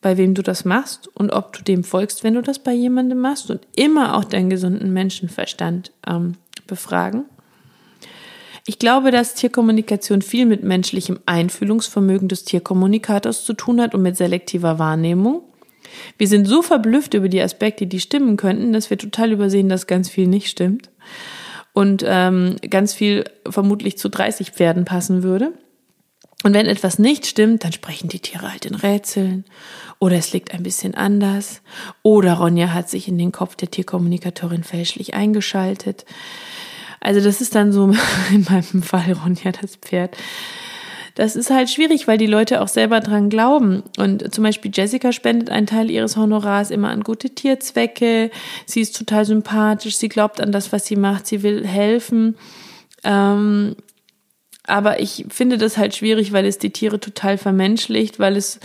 bei 0.00 0.16
wem 0.18 0.34
du 0.34 0.42
das 0.42 0.64
machst 0.64 1.08
und 1.14 1.32
ob 1.32 1.52
du 1.52 1.62
dem 1.62 1.84
folgst, 1.84 2.24
wenn 2.24 2.34
du 2.34 2.42
das 2.42 2.58
bei 2.58 2.72
jemandem 2.72 3.20
machst 3.20 3.50
und 3.50 3.66
immer 3.76 4.16
auch 4.16 4.24
deinen 4.24 4.50
gesunden 4.50 4.92
Menschenverstand 4.92 5.92
ähm, 6.06 6.34
befragen. 6.66 7.24
Ich 8.64 8.78
glaube, 8.78 9.10
dass 9.10 9.34
Tierkommunikation 9.34 10.22
viel 10.22 10.46
mit 10.46 10.62
menschlichem 10.62 11.18
Einfühlungsvermögen 11.26 12.28
des 12.28 12.44
Tierkommunikators 12.44 13.44
zu 13.44 13.54
tun 13.54 13.80
hat 13.80 13.94
und 13.94 14.02
mit 14.02 14.16
selektiver 14.16 14.78
Wahrnehmung. 14.78 15.42
Wir 16.16 16.28
sind 16.28 16.46
so 16.46 16.62
verblüfft 16.62 17.14
über 17.14 17.28
die 17.28 17.42
Aspekte, 17.42 17.86
die 17.86 18.00
stimmen 18.00 18.36
könnten, 18.36 18.72
dass 18.72 18.88
wir 18.88 18.98
total 18.98 19.32
übersehen, 19.32 19.68
dass 19.68 19.86
ganz 19.86 20.08
viel 20.08 20.28
nicht 20.28 20.48
stimmt. 20.48 20.90
Und 21.72 22.04
ähm, 22.06 22.56
ganz 22.68 22.92
viel 22.92 23.24
vermutlich 23.48 23.98
zu 23.98 24.08
30 24.08 24.50
Pferden 24.50 24.84
passen 24.84 25.22
würde. 25.22 25.52
Und 26.44 26.54
wenn 26.54 26.66
etwas 26.66 26.98
nicht 26.98 27.26
stimmt, 27.26 27.64
dann 27.64 27.72
sprechen 27.72 28.08
die 28.08 28.20
Tiere 28.20 28.50
halt 28.50 28.66
in 28.66 28.74
Rätseln. 28.74 29.44
Oder 29.98 30.16
es 30.16 30.32
liegt 30.32 30.52
ein 30.52 30.62
bisschen 30.62 30.94
anders. 30.94 31.62
Oder 32.02 32.34
Ronja 32.34 32.72
hat 32.72 32.90
sich 32.90 33.08
in 33.08 33.16
den 33.16 33.32
Kopf 33.32 33.56
der 33.56 33.70
Tierkommunikatorin 33.70 34.64
fälschlich 34.64 35.14
eingeschaltet. 35.14 36.04
Also 37.02 37.20
das 37.20 37.40
ist 37.40 37.54
dann 37.54 37.72
so 37.72 37.84
in 38.32 38.46
meinem 38.48 38.82
Fall 38.82 39.12
Ronja 39.12 39.52
das 39.52 39.76
Pferd. 39.76 40.16
Das 41.14 41.36
ist 41.36 41.50
halt 41.50 41.68
schwierig, 41.68 42.08
weil 42.08 42.16
die 42.16 42.26
Leute 42.26 42.62
auch 42.62 42.68
selber 42.68 43.00
dran 43.00 43.28
glauben. 43.28 43.82
Und 43.98 44.34
zum 44.34 44.44
Beispiel 44.44 44.70
Jessica 44.72 45.12
spendet 45.12 45.50
einen 45.50 45.66
Teil 45.66 45.90
ihres 45.90 46.16
Honorars 46.16 46.70
immer 46.70 46.88
an 46.88 47.02
gute 47.02 47.30
Tierzwecke. 47.30 48.30
Sie 48.64 48.80
ist 48.80 48.96
total 48.96 49.26
sympathisch. 49.26 49.96
Sie 49.96 50.08
glaubt 50.08 50.40
an 50.40 50.52
das, 50.52 50.72
was 50.72 50.86
sie 50.86 50.96
macht. 50.96 51.26
Sie 51.26 51.42
will 51.42 51.66
helfen. 51.66 52.36
Ähm, 53.04 53.76
aber 54.64 55.00
ich 55.00 55.26
finde 55.28 55.58
das 55.58 55.76
halt 55.76 55.94
schwierig, 55.94 56.32
weil 56.32 56.46
es 56.46 56.58
die 56.58 56.70
Tiere 56.70 57.00
total 57.00 57.36
vermenschlicht, 57.36 58.20
weil 58.20 58.36
es 58.36 58.60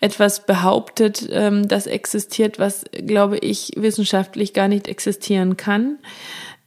etwas 0.00 0.46
behauptet, 0.46 1.28
ähm, 1.30 1.66
das 1.66 1.86
existiert, 1.86 2.58
was, 2.58 2.84
glaube 2.92 3.36
ich, 3.38 3.72
wissenschaftlich 3.76 4.54
gar 4.54 4.68
nicht 4.68 4.86
existieren 4.86 5.56
kann. 5.56 5.98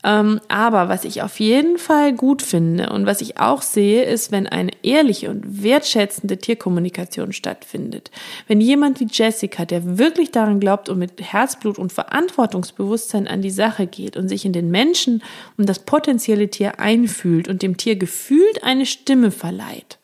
Ähm, 0.06 0.42
aber 0.50 0.89
was 0.89 1.06
ich 1.06 1.22
auf 1.22 1.39
jeden 1.39 1.78
Fall 1.78 2.13
gut 2.13 2.42
finde 2.42 2.89
und 2.89 3.06
was 3.06 3.22
ich 3.22 3.39
auch 3.39 3.62
sehe, 3.62 4.04
ist, 4.04 4.34
wenn 4.34 4.48
eine 4.48 4.72
ehrliche 4.84 5.30
und 5.30 5.63
wertschätzende 5.63 6.38
Tierkommunikation 6.38 7.32
stattfindet. 7.32 8.12
Wenn 8.48 8.60
jemand 8.60 9.00
wie 9.00 9.08
Jessica, 9.10 9.63
der 9.63 9.98
wirklich 9.98 10.32
daran 10.32 10.60
glaubt 10.60 10.89
und 10.89 11.00
mit 11.00 11.22
Herzblut 11.22 11.80
und 11.80 11.94
Verantwortungsbewusstsein 11.94 13.28
an 13.30 13.42
die 13.42 13.50
Sache 13.50 13.88
geht 13.88 14.18
und 14.18 14.28
sich 14.28 14.44
in 14.44 14.52
den 14.52 14.70
Menschen 14.70 15.24
und 15.58 15.70
das 15.70 15.80
potenzielle 15.80 16.50
Tier 16.50 16.80
einfühlt 16.82 17.48
und 17.48 17.62
dem 17.62 17.78
Tier 17.78 17.96
gefühlt 17.96 18.63
eine 18.63 18.86
Stimme 18.86 19.32
verleiht, 19.32 20.00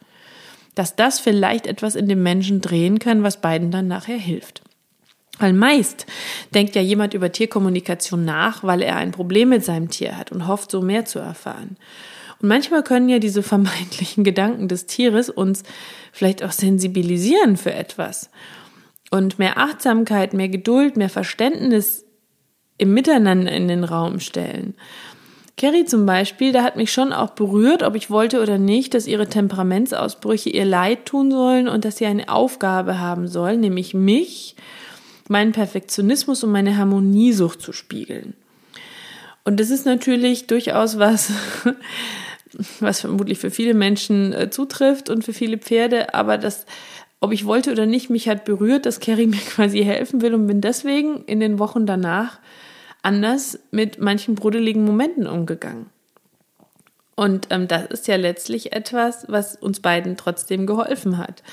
dass 0.75 0.95
das 0.95 1.19
vielleicht 1.19 1.67
etwas 1.67 1.95
in 1.95 2.07
dem 2.07 2.23
Menschen 2.23 2.61
drehen 2.61 2.99
kann, 2.99 3.23
was 3.23 3.41
beiden 3.41 3.69
dann 3.69 3.89
nachher 3.89 4.17
hilft. 4.17 4.61
Weil 5.39 5.53
meist 5.53 6.05
denkt 6.53 6.75
ja 6.75 6.81
jemand 6.81 7.13
über 7.13 7.31
Tierkommunikation 7.31 8.25
nach, 8.25 8.63
weil 8.63 8.81
er 8.81 8.97
ein 8.97 9.11
Problem 9.11 9.49
mit 9.49 9.63
seinem 9.63 9.89
Tier 9.89 10.17
hat 10.17 10.31
und 10.31 10.47
hofft, 10.47 10.69
so 10.69 10.81
mehr 10.81 11.05
zu 11.05 11.19
erfahren. 11.19 11.77
Und 12.41 12.49
manchmal 12.49 12.83
können 12.83 13.09
ja 13.09 13.19
diese 13.19 13.43
vermeintlichen 13.43 14.23
Gedanken 14.23 14.67
des 14.67 14.85
Tieres 14.85 15.29
uns 15.29 15.63
vielleicht 16.11 16.43
auch 16.43 16.51
sensibilisieren 16.51 17.57
für 17.57 17.73
etwas. 17.73 18.29
Und 19.11 19.39
mehr 19.39 19.57
Achtsamkeit, 19.57 20.33
mehr 20.33 20.49
Geduld, 20.49 20.97
mehr 20.97 21.09
Verständnis 21.09 22.05
im 22.77 22.93
Miteinander 22.93 23.51
in 23.51 23.67
den 23.67 23.83
Raum 23.83 24.19
stellen. 24.19 24.75
Carrie 25.57 25.83
zum 25.83 26.05
Beispiel, 26.05 26.53
da 26.53 26.63
hat 26.63 26.77
mich 26.77 26.91
schon 26.91 27.11
auch 27.11 27.31
berührt, 27.31 27.83
ob 27.83 27.95
ich 27.95 28.09
wollte 28.09 28.41
oder 28.41 28.57
nicht, 28.57 28.93
dass 28.93 29.07
ihre 29.07 29.27
Temperamentsausbrüche 29.27 30.49
ihr 30.49 30.63
Leid 30.63 31.05
tun 31.05 31.31
sollen 31.31 31.67
und 31.67 31.83
dass 31.83 31.97
sie 31.97 32.05
eine 32.05 32.29
Aufgabe 32.29 32.99
haben 32.99 33.27
soll, 33.27 33.57
nämlich 33.57 33.93
mich 33.93 34.55
meinen 35.29 35.51
Perfektionismus 35.51 36.43
und 36.43 36.51
meine 36.51 36.77
Harmoniesucht 36.77 37.61
zu 37.61 37.71
spiegeln. 37.71 38.33
Und 39.45 39.59
das 39.59 39.69
ist 39.69 39.85
natürlich 39.85 40.47
durchaus 40.47 40.99
was, 40.99 41.31
was 42.79 43.01
vermutlich 43.01 43.39
für 43.39 43.51
viele 43.51 43.73
Menschen 43.73 44.33
äh, 44.33 44.49
zutrifft 44.49 45.09
und 45.09 45.23
für 45.23 45.33
viele 45.33 45.57
Pferde, 45.57 46.13
aber 46.13 46.37
das, 46.37 46.65
ob 47.19 47.31
ich 47.31 47.45
wollte 47.45 47.71
oder 47.71 47.85
nicht, 47.85 48.09
mich 48.09 48.27
hat 48.27 48.43
berührt, 48.43 48.85
dass 48.85 48.99
Carrie 48.99 49.27
mir 49.27 49.37
quasi 49.37 49.83
helfen 49.83 50.21
will 50.21 50.33
und 50.33 50.47
bin 50.47 50.61
deswegen 50.61 51.23
in 51.25 51.39
den 51.39 51.59
Wochen 51.59 51.85
danach 51.85 52.39
anders 53.01 53.59
mit 53.71 53.99
manchen 53.99 54.35
brodeligen 54.35 54.83
Momenten 54.83 55.27
umgegangen. 55.27 55.85
Und 57.15 57.47
ähm, 57.49 57.67
das 57.67 57.85
ist 57.87 58.07
ja 58.07 58.15
letztlich 58.15 58.71
etwas, 58.71 59.25
was 59.27 59.55
uns 59.55 59.79
beiden 59.81 60.15
trotzdem 60.15 60.65
geholfen 60.65 61.17
hat. 61.17 61.43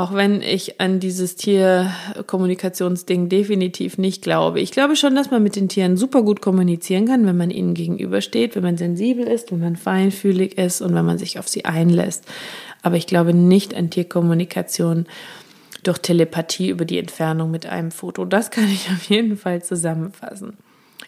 Auch 0.00 0.14
wenn 0.14 0.40
ich 0.40 0.80
an 0.80 0.98
dieses 0.98 1.36
Tierkommunikationsding 1.36 3.28
definitiv 3.28 3.98
nicht 3.98 4.22
glaube. 4.22 4.58
Ich 4.58 4.70
glaube 4.70 4.96
schon, 4.96 5.14
dass 5.14 5.30
man 5.30 5.42
mit 5.42 5.56
den 5.56 5.68
Tieren 5.68 5.98
super 5.98 6.22
gut 6.22 6.40
kommunizieren 6.40 7.04
kann, 7.04 7.26
wenn 7.26 7.36
man 7.36 7.50
ihnen 7.50 7.74
gegenübersteht, 7.74 8.56
wenn 8.56 8.62
man 8.62 8.78
sensibel 8.78 9.26
ist, 9.26 9.52
wenn 9.52 9.60
man 9.60 9.76
feinfühlig 9.76 10.56
ist 10.56 10.80
und 10.80 10.94
wenn 10.94 11.04
man 11.04 11.18
sich 11.18 11.38
auf 11.38 11.48
sie 11.48 11.66
einlässt. 11.66 12.24
Aber 12.80 12.96
ich 12.96 13.06
glaube 13.06 13.34
nicht 13.34 13.74
an 13.74 13.90
Tierkommunikation 13.90 15.04
durch 15.82 15.98
Telepathie 15.98 16.70
über 16.70 16.86
die 16.86 16.98
Entfernung 16.98 17.50
mit 17.50 17.66
einem 17.66 17.90
Foto. 17.90 18.24
Das 18.24 18.50
kann 18.50 18.72
ich 18.72 18.88
auf 18.88 19.02
jeden 19.02 19.36
Fall 19.36 19.62
zusammenfassen. 19.62 20.56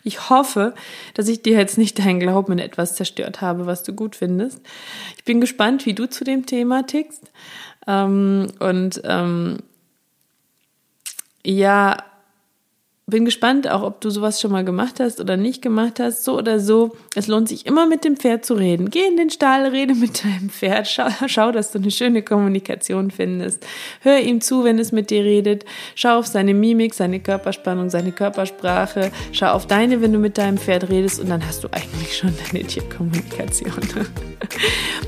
Ich 0.05 0.29
hoffe, 0.29 0.75
dass 1.15 1.29
ich 1.29 1.43
dir 1.43 1.57
jetzt 1.57 1.79
nicht 1.79 1.99
deinen 1.99 2.21
Glauben 2.21 2.53
in 2.53 2.59
etwas 2.59 2.95
zerstört 2.95 3.41
habe, 3.41 3.65
was 3.65 3.85
du 3.85 3.95
gut 3.95 4.17
findest. 4.17 4.61
Ich 5.17 5.25
bin 5.25 5.41
gespannt, 5.41 5.87
wie 5.87 5.95
du 5.95 6.11
zu 6.11 6.25
dem 6.25 6.45
Thema 6.45 6.87
tickst. 6.87 7.31
Ähm, 7.87 8.49
und 8.59 9.01
ähm, 9.05 9.59
ja, 11.45 11.97
bin 13.07 13.25
gespannt, 13.25 13.69
auch 13.69 13.83
ob 13.83 14.01
du 14.01 14.11
sowas 14.11 14.41
schon 14.41 14.53
mal 14.53 14.65
gemacht 14.65 15.01
hast 15.01 15.21
oder 15.21 15.37
nicht 15.37 15.61
gemacht 15.61 15.99
hast. 15.99 16.25
So 16.25 16.39
oder 16.39 16.61
so, 16.61 16.97
es 17.17 17.27
lohnt 17.27 17.49
sich 17.49 17.67
immer 17.67 17.87
mit 17.87 18.05
dem 18.05 18.17
Pferd 18.17 18.45
zu 18.45 18.55
reden. 18.55 18.91
Geh 18.91 19.07
in 19.07 19.17
den 19.17 19.29
Stall, 19.29 19.67
rede 19.67 19.95
mit 19.95 20.25
deinem 20.25 20.51
Pferd, 20.51 20.87
schau, 20.87 21.09
schau, 21.27 21.51
dass 21.51 21.73
du 21.73 21.79
eine 21.79 21.91
schöne 21.91 22.23
Kommunikation 22.23 23.11
findest. 23.11 23.67
Hör 24.01 24.21
ihm 24.21 24.41
zu, 24.41 24.63
wenn 24.63 24.79
es 24.79 24.93
mit 24.93 25.11
dir 25.11 25.25
redet. 25.25 25.65
Schau 25.97 26.19
auf 26.19 26.29
seine 26.29 26.55
Mimik, 26.55 26.95
seine 26.95 27.19
Körperspannung, 27.19 27.91
seine 27.91 28.13
Körpersprache. 28.13 29.11
Schau 29.33 29.53
auf 29.53 29.67
deine, 29.67 30.01
wenn 30.01 30.13
du 30.13 30.19
mit 30.19 30.39
deinem 30.39 30.57
Pferd 30.57 30.89
redest 30.89 31.21
und 31.21 31.29
dann 31.29 31.45
hast 31.45 31.65
du 31.65 31.69
eigentlich 31.73 32.17
schon 32.17 32.33
deine 32.53 32.65
Tierkommunikation. 32.65 33.73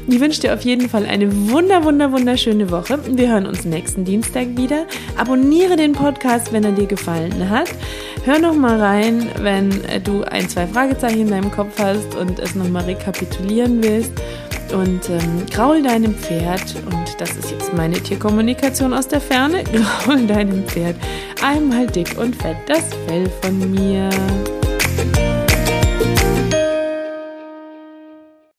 Ich 0.07 0.21
wünsche 0.21 0.43
dir 0.43 0.55
auf 0.55 0.61
jeden 0.63 0.89
Fall 0.89 1.07
eine 1.07 1.51
wunder, 1.51 1.83
wunder, 1.85 2.13
wunderschöne 2.13 2.71
Woche. 2.71 2.99
Wir 3.17 3.29
hören 3.31 3.47
uns 3.47 3.65
nächsten 3.65 4.05
Dienstag 4.05 4.57
wieder. 4.57 4.87
Abonniere 5.17 5.77
den 5.77 5.93
Podcast, 5.93 6.53
wenn 6.53 6.63
er 6.63 6.73
dir 6.73 6.87
gefallen 6.87 7.49
hat. 7.49 7.69
Hör 8.25 8.38
noch 8.38 8.55
mal 8.55 8.81
rein, 8.81 9.31
wenn 9.40 9.70
du 10.03 10.25
ein, 10.25 10.49
zwei 10.49 10.66
Fragezeichen 10.66 11.20
in 11.20 11.31
deinem 11.31 11.51
Kopf 11.51 11.79
hast 11.79 12.14
und 12.14 12.38
es 12.38 12.55
noch 12.55 12.68
mal 12.68 12.85
rekapitulieren 12.85 13.83
willst. 13.83 14.12
Und 14.73 15.09
ähm, 15.11 15.44
graul 15.53 15.83
deinem 15.83 16.14
Pferd, 16.14 16.75
und 16.87 17.20
das 17.20 17.37
ist 17.37 17.51
jetzt 17.51 17.75
meine 17.75 18.01
Tierkommunikation 18.01 18.94
aus 18.94 19.07
der 19.07 19.20
Ferne, 19.20 19.62
graul 20.05 20.27
deinem 20.27 20.64
Pferd 20.64 20.97
einmal 21.42 21.87
dick 21.87 22.16
und 22.18 22.35
fett 22.37 22.57
das 22.66 22.85
Fell 23.07 23.31
von 23.42 23.70
mir. 23.70 24.09